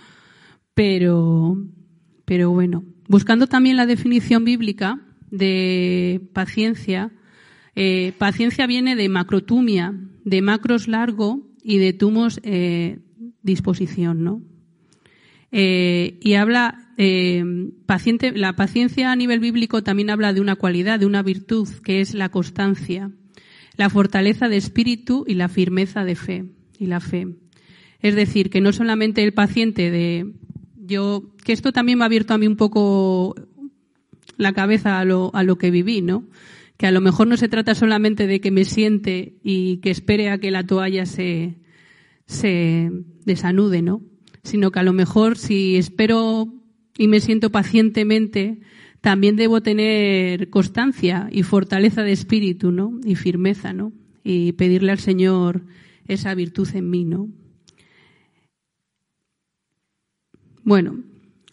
Pero, 0.74 1.62
pero 2.24 2.50
bueno, 2.50 2.84
buscando 3.08 3.46
también 3.46 3.76
la 3.76 3.86
definición 3.86 4.44
bíblica 4.44 5.00
de 5.30 6.22
paciencia, 6.32 7.10
eh, 7.74 8.12
paciencia 8.16 8.66
viene 8.66 8.96
de 8.96 9.08
macrotumia, 9.08 9.94
de 10.24 10.40
macros 10.40 10.88
largo 10.88 11.46
y 11.62 11.78
de 11.78 11.92
tumos 11.92 12.40
eh, 12.42 13.00
disposición, 13.42 14.24
¿no? 14.24 14.42
Eh, 15.52 16.18
y 16.22 16.34
habla, 16.34 16.85
eh, 16.96 17.44
paciente, 17.84 18.32
la 18.32 18.56
paciencia 18.56 19.12
a 19.12 19.16
nivel 19.16 19.40
bíblico 19.40 19.82
también 19.82 20.10
habla 20.10 20.32
de 20.32 20.40
una 20.40 20.56
cualidad, 20.56 20.98
de 20.98 21.06
una 21.06 21.22
virtud, 21.22 21.68
que 21.84 22.00
es 22.00 22.14
la 22.14 22.30
constancia. 22.30 23.10
la 23.76 23.90
fortaleza 23.90 24.48
de 24.48 24.56
espíritu 24.56 25.24
y 25.28 25.34
la 25.34 25.48
firmeza 25.48 26.04
de 26.04 26.14
fe 26.14 26.44
y 26.78 26.86
la 26.86 27.00
fe. 27.00 27.28
Es 28.00 28.14
decir, 28.14 28.48
que 28.48 28.62
no 28.62 28.72
solamente 28.72 29.22
el 29.22 29.34
paciente 29.34 29.90
de 29.90 30.32
yo, 30.76 31.24
que 31.44 31.52
esto 31.52 31.72
también 31.72 31.98
me 31.98 32.04
ha 32.04 32.06
abierto 32.06 32.32
a 32.32 32.38
mí 32.38 32.46
un 32.46 32.56
poco 32.56 33.34
la 34.38 34.52
cabeza 34.52 34.98
a 34.98 35.04
lo, 35.04 35.30
a 35.34 35.42
lo 35.42 35.56
que 35.58 35.70
viví, 35.70 36.00
¿no? 36.00 36.24
Que 36.78 36.86
a 36.86 36.90
lo 36.90 37.00
mejor 37.00 37.26
no 37.26 37.36
se 37.36 37.48
trata 37.48 37.74
solamente 37.74 38.26
de 38.26 38.40
que 38.40 38.50
me 38.50 38.64
siente 38.64 39.34
y 39.42 39.78
que 39.78 39.90
espere 39.90 40.30
a 40.30 40.38
que 40.38 40.50
la 40.50 40.66
toalla 40.66 41.04
se, 41.04 41.56
se 42.26 42.90
desanude, 43.24 43.82
¿no? 43.82 44.00
Sino 44.42 44.70
que 44.70 44.78
a 44.78 44.84
lo 44.84 44.92
mejor 44.92 45.36
si 45.36 45.76
espero 45.76 46.48
y 46.98 47.08
me 47.08 47.20
siento 47.20 47.50
pacientemente, 47.50 48.60
también 49.00 49.36
debo 49.36 49.60
tener 49.60 50.50
constancia 50.50 51.28
y 51.30 51.42
fortaleza 51.42 52.02
de 52.02 52.12
espíritu, 52.12 52.72
¿no? 52.72 52.98
Y 53.04 53.14
firmeza, 53.14 53.72
¿no? 53.72 53.92
Y 54.24 54.52
pedirle 54.52 54.92
al 54.92 54.98
Señor 54.98 55.62
esa 56.08 56.34
virtud 56.34 56.68
en 56.74 56.90
mí, 56.90 57.04
¿no? 57.04 57.28
Bueno, 60.64 60.98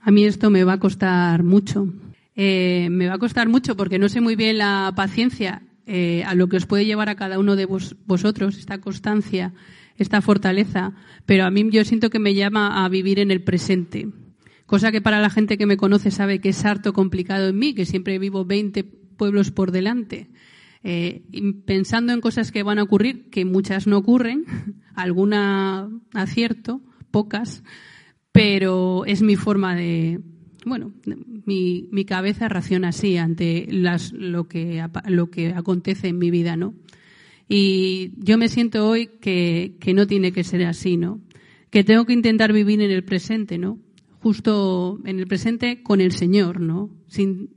a 0.01 0.11
mí 0.11 0.25
esto 0.25 0.49
me 0.49 0.63
va 0.63 0.73
a 0.73 0.79
costar 0.79 1.43
mucho. 1.43 1.93
Eh, 2.35 2.87
me 2.89 3.07
va 3.07 3.15
a 3.15 3.19
costar 3.19 3.47
mucho 3.47 3.77
porque 3.77 3.99
no 3.99 4.09
sé 4.09 4.21
muy 4.21 4.35
bien 4.35 4.57
la 4.57 4.91
paciencia 4.95 5.61
eh, 5.85 6.23
a 6.25 6.33
lo 6.33 6.47
que 6.47 6.57
os 6.57 6.65
puede 6.65 6.85
llevar 6.85 7.09
a 7.09 7.15
cada 7.15 7.37
uno 7.37 7.55
de 7.55 7.65
vosotros, 7.65 8.57
esta 8.57 8.79
constancia, 8.79 9.53
esta 9.97 10.21
fortaleza, 10.21 10.93
pero 11.25 11.45
a 11.45 11.51
mí 11.51 11.69
yo 11.69 11.83
siento 11.85 12.09
que 12.09 12.19
me 12.19 12.33
llama 12.33 12.83
a 12.83 12.89
vivir 12.89 13.19
en 13.19 13.31
el 13.31 13.43
presente, 13.43 14.07
cosa 14.65 14.91
que 14.91 15.01
para 15.01 15.21
la 15.21 15.29
gente 15.29 15.57
que 15.57 15.65
me 15.65 15.77
conoce 15.77 16.11
sabe 16.11 16.39
que 16.39 16.49
es 16.49 16.65
harto 16.65 16.93
complicado 16.93 17.49
en 17.49 17.59
mí, 17.59 17.73
que 17.73 17.85
siempre 17.85 18.19
vivo 18.19 18.45
20 18.45 18.83
pueblos 18.83 19.51
por 19.51 19.71
delante. 19.71 20.29
Eh, 20.83 21.21
pensando 21.65 22.11
en 22.11 22.19
cosas 22.19 22.51
que 22.51 22.63
van 22.63 22.77
a 22.77 22.83
ocurrir, 22.83 23.29
que 23.29 23.45
muchas 23.45 23.87
no 23.87 23.97
ocurren, 23.97 24.45
alguna 24.95 25.89
acierto, 26.13 26.81
pocas, 27.09 27.63
pero 28.33 29.05
es 29.05 29.21
mi 29.21 29.35
forma 29.35 29.75
de, 29.75 30.19
bueno, 30.65 30.91
mi, 31.45 32.05
cabeza 32.05 32.49
raciona 32.49 32.89
así 32.89 33.15
ante 33.17 33.67
las, 33.69 34.11
lo, 34.11 34.47
que, 34.47 34.83
lo 35.07 35.29
que 35.29 35.53
acontece 35.53 36.09
en 36.09 36.17
mi 36.17 36.31
vida, 36.31 36.57
¿no? 36.57 36.73
Y 37.47 38.13
yo 38.17 38.37
me 38.37 38.49
siento 38.49 38.87
hoy 38.87 39.09
que, 39.21 39.75
que 39.79 39.93
no 39.93 40.07
tiene 40.07 40.31
que 40.31 40.43
ser 40.43 40.65
así, 40.65 40.97
¿no? 40.97 41.21
Que 41.69 41.83
tengo 41.83 42.05
que 42.05 42.13
intentar 42.13 42.51
vivir 42.51 42.81
en 42.81 42.91
el 42.91 43.03
presente, 43.03 43.57
¿no? 43.57 43.79
Justo 44.23 45.01
en 45.03 45.19
el 45.19 45.27
presente 45.27 45.83
con 45.83 45.99
el 45.99 46.13
Señor, 46.13 46.61
¿no? 46.61 46.89
Sin, 47.07 47.49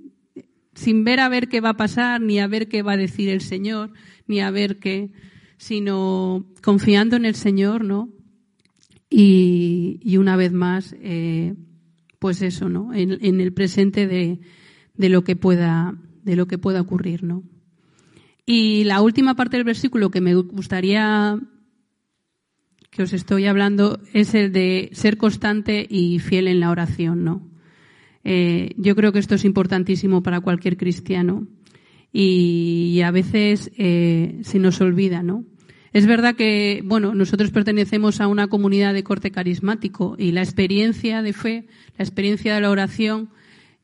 sin 0.74 1.04
ver 1.04 1.20
a 1.20 1.28
ver 1.28 1.48
qué 1.48 1.60
va 1.60 1.68
a 1.70 1.76
pasar, 1.76 2.20
ni 2.20 2.40
a 2.40 2.48
ver 2.48 2.66
qué 2.66 2.82
va 2.82 2.94
a 2.94 2.96
decir 2.96 3.28
el 3.28 3.40
Señor, 3.40 3.92
ni 4.26 4.40
a 4.40 4.50
ver 4.50 4.80
qué, 4.80 5.12
sino 5.58 6.44
confiando 6.64 7.14
en 7.14 7.24
el 7.24 7.36
Señor, 7.36 7.84
¿no? 7.84 8.08
Y, 9.08 10.16
una 10.18 10.34
vez 10.34 10.52
más, 10.52 10.96
eh, 10.98 11.54
pues 12.18 12.42
eso, 12.42 12.68
¿no? 12.68 12.92
En, 12.92 13.40
el 13.40 13.52
presente 13.52 14.08
de, 14.08 14.40
lo 15.08 15.22
que 15.22 15.36
pueda, 15.36 15.96
de 16.24 16.34
lo 16.34 16.48
que 16.48 16.58
pueda 16.58 16.80
ocurrir, 16.80 17.22
¿no? 17.22 17.44
Y 18.44 18.82
la 18.82 19.02
última 19.02 19.36
parte 19.36 19.56
del 19.56 19.62
versículo 19.62 20.10
que 20.10 20.20
me 20.20 20.34
gustaría 20.34 21.38
que 22.96 23.02
os 23.02 23.12
estoy 23.12 23.44
hablando 23.44 24.00
es 24.14 24.34
el 24.34 24.52
de 24.52 24.88
ser 24.92 25.18
constante 25.18 25.86
y 25.88 26.18
fiel 26.18 26.48
en 26.48 26.60
la 26.60 26.70
oración, 26.70 27.24
¿no? 27.24 27.46
Eh, 28.24 28.72
yo 28.78 28.96
creo 28.96 29.12
que 29.12 29.18
esto 29.18 29.34
es 29.34 29.44
importantísimo 29.44 30.22
para 30.22 30.40
cualquier 30.40 30.78
cristiano 30.78 31.46
y, 32.10 33.02
a 33.04 33.10
veces 33.10 33.70
eh, 33.76 34.38
se 34.40 34.58
nos 34.58 34.80
olvida, 34.80 35.22
¿no? 35.22 35.44
Es 35.92 36.06
verdad 36.06 36.36
que, 36.36 36.80
bueno, 36.84 37.14
nosotros 37.14 37.50
pertenecemos 37.50 38.22
a 38.22 38.28
una 38.28 38.48
comunidad 38.48 38.94
de 38.94 39.04
corte 39.04 39.30
carismático 39.30 40.16
y 40.18 40.32
la 40.32 40.42
experiencia 40.42 41.20
de 41.20 41.34
fe, 41.34 41.66
la 41.98 42.04
experiencia 42.04 42.54
de 42.54 42.62
la 42.62 42.70
oración 42.70 43.28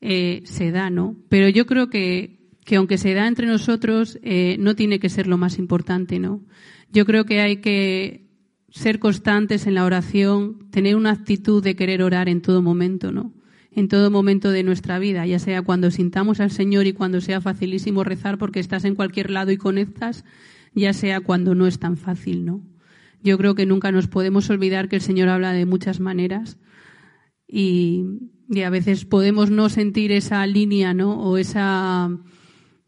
eh, 0.01 0.41
se 0.45 0.71
da, 0.71 0.89
¿no? 0.89 1.15
Pero 1.29 1.49
yo 1.49 1.67
creo 1.67 1.91
que, 1.91 2.39
que 2.65 2.77
aunque 2.77 2.97
se 2.97 3.13
da 3.13 3.27
entre 3.27 3.45
nosotros, 3.45 4.19
no 4.57 4.75
tiene 4.75 4.99
que 4.99 5.09
ser 5.09 5.27
lo 5.27 5.37
más 5.37 5.59
importante, 5.59 6.17
¿no? 6.17 6.41
Yo 6.91 7.05
creo 7.05 7.25
que 7.25 7.41
hay 7.41 7.57
que 7.57 8.23
ser 8.73 8.97
constantes 8.97 9.67
en 9.67 9.75
la 9.75 9.85
oración, 9.85 10.67
tener 10.71 10.95
una 10.95 11.11
actitud 11.11 11.63
de 11.63 11.75
querer 11.75 12.01
orar 12.01 12.27
en 12.27 12.41
todo 12.41 12.63
momento, 12.63 13.11
¿no? 13.11 13.31
En 13.71 13.87
todo 13.87 14.09
momento 14.09 14.49
de 14.49 14.63
nuestra 14.63 14.97
vida, 14.97 15.27
ya 15.27 15.37
sea 15.37 15.61
cuando 15.61 15.91
sintamos 15.91 16.39
al 16.39 16.49
Señor 16.49 16.87
y 16.87 16.93
cuando 16.93 17.21
sea 17.21 17.39
facilísimo 17.39 18.03
rezar 18.03 18.39
porque 18.39 18.59
estás 18.59 18.83
en 18.85 18.95
cualquier 18.95 19.29
lado 19.29 19.51
y 19.51 19.57
conectas, 19.57 20.25
ya 20.73 20.91
sea 20.93 21.21
cuando 21.21 21.53
no 21.53 21.67
es 21.67 21.77
tan 21.77 21.97
fácil, 21.97 22.45
¿no? 22.45 22.61
Yo 23.21 23.37
creo 23.37 23.53
que 23.53 23.67
nunca 23.67 23.91
nos 23.91 24.07
podemos 24.07 24.49
olvidar 24.49 24.89
que 24.89 24.95
el 24.95 25.03
Señor 25.03 25.29
habla 25.29 25.53
de 25.53 25.67
muchas 25.67 25.99
maneras 25.99 26.57
y, 27.47 28.05
a 28.63 28.69
veces 28.71 29.05
podemos 29.05 29.51
no 29.51 29.69
sentir 29.69 30.11
esa 30.11 30.45
línea, 30.47 30.95
¿no? 30.95 31.21
O 31.21 31.37
esa, 31.37 32.09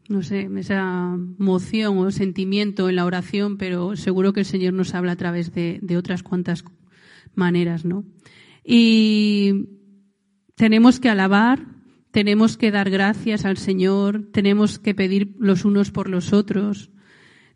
no 0.08 0.22
sé, 0.22 0.48
esa 0.56 1.16
moción 1.38 1.98
o 1.98 2.10
sentimiento 2.10 2.88
en 2.88 2.96
la 2.96 3.04
oración, 3.04 3.56
pero 3.56 3.96
seguro 3.96 4.32
que 4.32 4.40
el 4.40 4.46
Señor 4.46 4.72
nos 4.72 4.94
habla 4.94 5.12
a 5.12 5.16
través 5.16 5.52
de, 5.52 5.78
de 5.82 5.96
otras 5.96 6.22
cuantas 6.22 6.64
maneras, 7.34 7.84
¿no? 7.84 8.04
Y 8.64 9.68
tenemos 10.54 11.00
que 11.00 11.08
alabar, 11.08 11.66
tenemos 12.10 12.56
que 12.56 12.70
dar 12.70 12.90
gracias 12.90 13.44
al 13.44 13.56
Señor, 13.56 14.28
tenemos 14.32 14.78
que 14.78 14.94
pedir 14.94 15.34
los 15.38 15.64
unos 15.64 15.90
por 15.90 16.08
los 16.08 16.32
otros, 16.32 16.90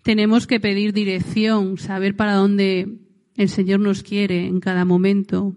tenemos 0.02 0.46
que 0.46 0.60
pedir 0.60 0.92
dirección, 0.92 1.78
saber 1.78 2.16
para 2.16 2.34
dónde 2.34 2.98
el 3.36 3.48
Señor 3.48 3.80
nos 3.80 4.02
quiere 4.02 4.46
en 4.46 4.60
cada 4.60 4.84
momento, 4.84 5.56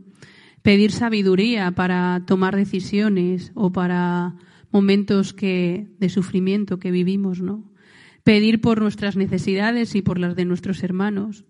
pedir 0.61 0.91
sabiduría 0.91 1.71
para 1.71 2.23
tomar 2.25 2.55
decisiones 2.55 3.51
o 3.55 3.71
para 3.71 4.35
momentos 4.73 5.33
que, 5.33 5.87
de 5.99 6.09
sufrimiento 6.09 6.79
que 6.79 6.91
vivimos, 6.91 7.41
¿no? 7.41 7.71
Pedir 8.23 8.59
por 8.59 8.81
nuestras 8.81 9.15
necesidades 9.15 9.95
y 9.95 10.01
por 10.01 10.17
las 10.17 10.35
de 10.35 10.45
nuestros 10.45 10.83
hermanos. 10.83 11.45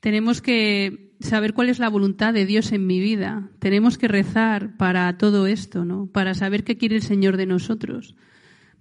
Tenemos 0.00 0.42
que 0.42 1.14
saber 1.20 1.54
cuál 1.54 1.70
es 1.70 1.78
la 1.78 1.88
voluntad 1.88 2.34
de 2.34 2.46
Dios 2.46 2.72
en 2.72 2.86
mi 2.86 3.00
vida. 3.00 3.50
Tenemos 3.58 3.96
que 3.96 4.08
rezar 4.08 4.76
para 4.76 5.16
todo 5.16 5.46
esto, 5.46 5.84
¿no? 5.84 6.06
Para 6.06 6.34
saber 6.34 6.62
qué 6.62 6.76
quiere 6.76 6.96
el 6.96 7.02
Señor 7.02 7.36
de 7.36 7.46
nosotros 7.46 8.14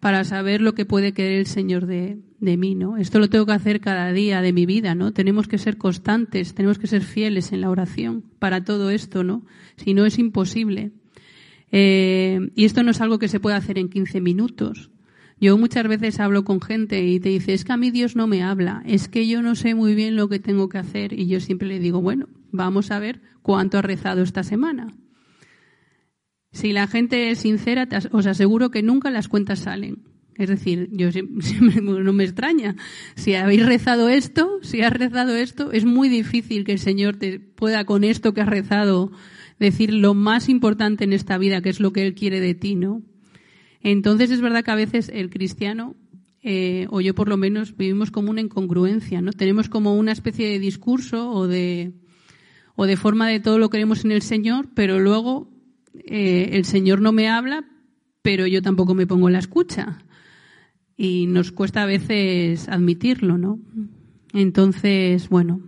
para 0.03 0.25
saber 0.25 0.59
lo 0.59 0.75
que 0.75 0.83
puede 0.83 1.13
querer 1.13 1.39
el 1.39 1.45
Señor 1.45 1.85
de, 1.85 2.17
mí, 2.41 2.75
¿no? 2.75 2.97
Esto 2.97 3.19
lo 3.19 3.29
tengo 3.29 3.45
que 3.45 3.53
hacer 3.53 3.79
cada 3.79 4.11
día 4.11 4.41
de 4.41 4.51
mi 4.51 4.65
vida, 4.65 4.95
¿no? 4.95 5.13
Tenemos 5.13 5.47
que 5.47 5.57
ser 5.57 5.77
constantes, 5.77 6.53
tenemos 6.53 6.77
que 6.77 6.87
ser 6.87 7.03
fieles 7.03 7.53
en 7.53 7.61
la 7.61 7.69
oración 7.69 8.25
para 8.37 8.65
todo 8.65 8.89
esto, 8.89 9.23
¿no? 9.23 9.45
Si 9.77 9.93
no 9.93 10.05
es 10.05 10.19
imposible. 10.19 10.91
Eh, 11.75 12.51
y 12.53 12.65
esto 12.65 12.83
no 12.83 12.91
es 12.91 13.01
algo 13.01 13.17
que 13.17 13.27
se 13.27 13.39
pueda 13.39 13.57
hacer 13.57 13.79
en 13.79 13.89
15 13.89 14.21
minutos. 14.21 14.91
Yo 15.41 15.57
muchas 15.57 15.87
veces 15.87 16.19
hablo 16.19 16.45
con 16.45 16.61
gente 16.61 17.03
y 17.03 17.19
te 17.19 17.29
dice, 17.29 17.53
es 17.53 17.65
que 17.65 17.73
a 17.73 17.77
mí 17.77 17.89
Dios 17.89 18.15
no 18.15 18.27
me 18.27 18.43
habla, 18.43 18.83
es 18.85 19.07
que 19.07 19.27
yo 19.27 19.41
no 19.41 19.55
sé 19.55 19.73
muy 19.73 19.95
bien 19.95 20.15
lo 20.15 20.29
que 20.29 20.37
tengo 20.37 20.69
que 20.69 20.77
hacer. 20.77 21.19
Y 21.19 21.25
yo 21.25 21.39
siempre 21.39 21.67
le 21.67 21.79
digo, 21.79 21.99
bueno, 21.99 22.29
vamos 22.51 22.91
a 22.91 22.99
ver 22.99 23.21
cuánto 23.41 23.79
ha 23.79 23.81
rezado 23.81 24.21
esta 24.21 24.43
semana. 24.43 24.95
Si 26.51 26.73
la 26.73 26.85
gente 26.85 27.31
es 27.31 27.39
sincera, 27.39 27.89
os 28.11 28.27
aseguro 28.27 28.69
que 28.69 28.83
nunca 28.83 29.09
las 29.09 29.27
cuentas 29.27 29.59
salen. 29.59 30.03
Es 30.35 30.49
decir, 30.49 30.89
yo 30.91 31.09
no 31.81 32.13
me 32.13 32.23
extraña. 32.23 32.75
Si 33.15 33.33
habéis 33.33 33.65
rezado 33.65 34.09
esto, 34.09 34.59
si 34.61 34.81
has 34.81 34.93
rezado 34.93 35.35
esto, 35.35 35.71
es 35.71 35.85
muy 35.85 36.07
difícil 36.07 36.65
que 36.65 36.73
el 36.73 36.79
Señor 36.79 37.15
te 37.15 37.39
pueda 37.39 37.85
con 37.85 38.03
esto 38.03 38.35
que 38.35 38.41
has 38.41 38.47
rezado 38.47 39.11
decir 39.63 39.93
lo 39.93 40.13
más 40.13 40.49
importante 40.49 41.03
en 41.03 41.13
esta 41.13 41.37
vida, 41.37 41.61
que 41.61 41.69
es 41.69 41.79
lo 41.79 41.91
que 41.93 42.05
Él 42.05 42.13
quiere 42.13 42.39
de 42.39 42.53
ti, 42.53 42.75
¿no? 42.75 43.01
Entonces 43.81 44.29
es 44.31 44.41
verdad 44.41 44.63
que 44.63 44.71
a 44.71 44.75
veces 44.75 45.09
el 45.13 45.29
cristiano, 45.29 45.95
eh, 46.41 46.87
o 46.89 47.01
yo 47.01 47.15
por 47.15 47.27
lo 47.27 47.37
menos, 47.37 47.75
vivimos 47.75 48.11
como 48.11 48.29
una 48.29 48.41
incongruencia, 48.41 49.21
¿no? 49.21 49.33
Tenemos 49.33 49.69
como 49.69 49.95
una 49.95 50.11
especie 50.11 50.47
de 50.47 50.59
discurso 50.59 51.31
o 51.31 51.47
de, 51.47 51.93
o 52.75 52.85
de 52.85 52.97
forma 52.97 53.27
de 53.27 53.39
todo 53.39 53.57
lo 53.57 53.69
que 53.69 53.77
queremos 53.77 54.05
en 54.05 54.11
el 54.11 54.21
Señor, 54.21 54.69
pero 54.73 54.99
luego 54.99 55.51
eh, 56.05 56.49
el 56.53 56.65
Señor 56.65 57.01
no 57.01 57.11
me 57.11 57.29
habla, 57.29 57.65
pero 58.21 58.47
yo 58.47 58.61
tampoco 58.61 58.93
me 58.95 59.07
pongo 59.07 59.27
en 59.27 59.33
la 59.33 59.39
escucha. 59.39 59.99
Y 60.95 61.27
nos 61.27 61.51
cuesta 61.51 61.83
a 61.83 61.87
veces 61.87 62.69
admitirlo, 62.69 63.37
¿no? 63.37 63.59
Entonces, 64.33 65.27
bueno, 65.29 65.61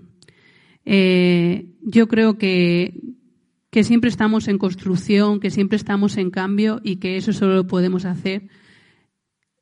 eh, 0.85 1.65
yo 1.81 2.07
creo 2.07 2.37
que, 2.37 2.99
que 3.75 3.83
siempre 3.83 4.09
estamos 4.09 4.47
en 4.47 4.57
construcción, 4.57 5.41
que 5.41 5.51
siempre 5.51 5.75
estamos 5.75 6.15
en 6.15 6.31
cambio 6.31 6.79
y 6.81 6.95
que 6.95 7.17
eso 7.17 7.33
solo 7.33 7.55
lo 7.55 7.67
podemos 7.67 8.05
hacer 8.05 8.47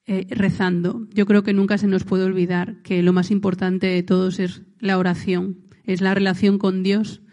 eh, 0.05 0.27
rezando. 0.29 1.07
Yo 1.11 1.25
creo 1.25 1.41
que 1.41 1.51
nunca 1.51 1.79
se 1.79 1.87
nos 1.87 2.03
puede 2.03 2.23
olvidar 2.23 2.83
que 2.83 3.01
lo 3.01 3.11
más 3.11 3.31
importante 3.31 3.87
de 3.87 4.03
todos 4.03 4.37
es 4.37 4.61
la 4.77 4.99
oración, 4.99 5.61
es 5.83 5.99
la 5.99 6.13
relación 6.13 6.59
con 6.59 6.83
Dios 6.83 7.23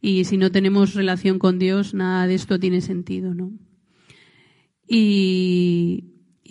y 0.00 0.22
si 0.22 0.36
no 0.36 0.52
tenemos 0.52 0.94
relación 0.94 1.40
con 1.40 1.58
Dios, 1.58 1.94
nada 1.94 2.28
de 2.28 2.36
esto 2.36 2.60
tiene 2.60 2.80
sentido, 2.80 3.34
¿no? 3.34 3.50
Y, 4.86 6.04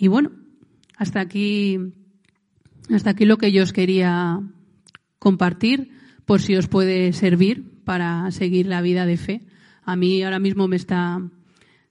bueno, 0.08 0.30
hasta 0.98 1.20
aquí 1.20 1.78
Hasta 2.90 3.12
aquí 3.12 3.24
lo 3.24 3.38
que 3.38 3.50
yo 3.50 3.62
os 3.62 3.72
quería 3.72 4.42
compartir, 5.18 5.88
por 6.26 6.42
si 6.42 6.54
os 6.54 6.68
puede 6.68 7.14
servir 7.14 7.80
para 7.84 8.30
seguir 8.30 8.66
la 8.66 8.82
vida 8.82 9.06
de 9.06 9.16
fe. 9.16 9.40
A 9.90 9.96
mí 9.96 10.22
ahora 10.22 10.38
mismo 10.38 10.68
me 10.68 10.76
está 10.76 11.20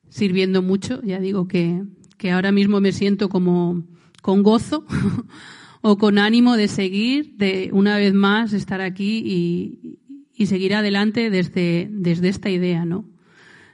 sirviendo 0.07 0.61
mucho, 0.61 1.01
ya 1.03 1.19
digo 1.19 1.49
que, 1.49 1.83
ahora 2.31 2.53
mismo 2.53 2.79
me 2.79 2.93
siento 2.93 3.27
como 3.27 3.83
con 4.21 4.41
gozo 4.41 4.85
o 5.81 5.97
con 5.97 6.17
ánimo 6.17 6.55
de 6.55 6.69
seguir, 6.69 7.35
de 7.35 7.71
una 7.73 7.97
vez 7.97 8.13
más 8.13 8.53
estar 8.53 8.79
aquí 8.79 9.21
y, 9.25 9.99
y 10.33 10.45
seguir 10.45 10.75
adelante 10.75 11.29
desde, 11.29 11.89
desde 11.91 12.29
esta 12.29 12.49
idea, 12.49 12.85
¿no? 12.85 13.03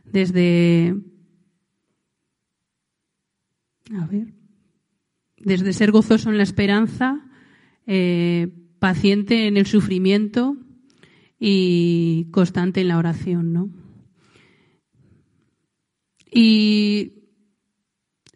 Desde, 0.06 0.96
a 3.94 4.08
ver, 4.08 4.34
desde 5.38 5.72
ser 5.72 5.92
gozoso 5.92 6.32
en 6.32 6.38
la 6.38 6.44
esperanza, 6.44 7.30
eh, 7.86 8.48
paciente 8.80 9.46
en 9.46 9.58
el 9.58 9.68
sufrimiento 9.68 10.58
y 11.40 12.26
constante 12.32 12.82
en 12.82 12.88
la 12.88 12.98
oración, 12.98 13.54
¿no? 13.54 13.85
Y 16.38 17.14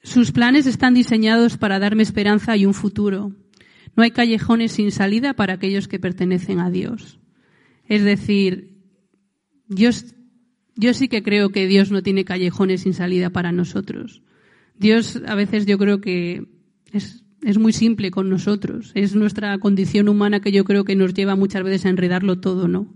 sus 0.04 0.32
planes 0.32 0.66
están 0.68 0.94
diseñados 0.94 1.58
para 1.58 1.80
darme 1.80 2.02
esperanza 2.02 2.56
y 2.56 2.66
un 2.66 2.74
futuro. 2.74 3.36
No 3.98 4.04
hay 4.04 4.12
callejones 4.12 4.72
sin 4.72 4.92
salida 4.92 5.34
para 5.34 5.56
aquellos 5.56 5.90
que 5.90 6.00
pertenecen 6.00 6.62
a 6.62 6.70
Dios. 6.70 7.20
Es 7.90 8.06
decir, 8.06 8.78
yo, 9.68 9.90
yo 10.78 10.94
sí 10.94 11.10
que 11.10 11.24
creo 11.24 11.50
que 11.50 11.68
Dios 11.68 11.92
no 11.92 12.02
tiene 12.02 12.24
callejones 12.24 12.84
sin 12.84 12.94
salida 12.94 13.32
para 13.32 13.52
nosotros. 13.52 14.24
Dios 14.78 15.22
a 15.28 15.36
veces 15.36 15.66
yo 15.66 15.78
creo 15.78 16.00
que 16.00 16.48
es, 16.94 17.26
muy 17.60 17.74
simple 17.74 18.12
con 18.12 18.30
nosotros. 18.30 18.94
Es 18.96 19.14
nuestra 19.14 19.58
condición 19.58 20.08
humana 20.08 20.40
que 20.40 20.54
yo 20.54 20.64
creo 20.64 20.86
que 20.86 20.96
nos 20.96 21.14
lleva 21.14 21.36
muchas 21.36 21.64
veces 21.64 21.86
a 21.86 21.90
enredarlo 21.90 22.40
todo, 22.40 22.70
¿no? 22.70 22.96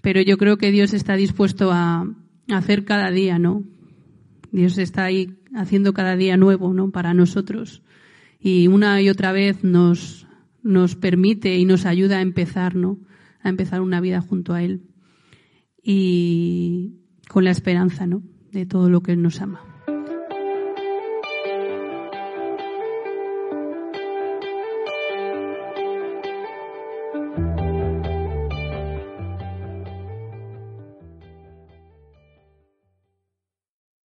Pero 0.00 0.20
yo 0.20 0.38
creo 0.38 0.58
que 0.58 0.70
Dios 0.70 0.94
está 0.94 1.16
dispuesto 1.16 1.72
a 1.72 2.06
hacer 2.48 2.84
cada 2.84 3.10
día, 3.10 3.40
¿no? 3.40 3.64
Dios 4.52 4.78
está 4.78 5.04
ahí 5.04 5.38
haciendo 5.54 5.92
cada 5.92 6.14
día 6.14 6.36
nuevo, 6.36 6.72
¿no? 6.72 6.90
Para 6.90 7.14
nosotros. 7.14 7.82
Y 8.38 8.68
una 8.68 9.00
y 9.02 9.08
otra 9.08 9.32
vez 9.32 9.64
nos, 9.64 10.26
nos 10.62 10.94
permite 10.94 11.56
y 11.56 11.64
nos 11.64 11.86
ayuda 11.86 12.18
a 12.18 12.22
empezar, 12.22 12.76
¿no? 12.76 12.98
a 13.42 13.48
empezar 13.48 13.80
una 13.80 14.00
vida 14.00 14.20
junto 14.20 14.54
a 14.54 14.62
Él 14.62 14.82
y 15.82 17.00
con 17.28 17.44
la 17.44 17.50
esperanza 17.50 18.06
¿no? 18.06 18.22
de 18.52 18.66
todo 18.66 18.88
lo 18.88 19.02
que 19.02 19.12
Él 19.12 19.22
nos 19.22 19.40
ama. 19.40 19.71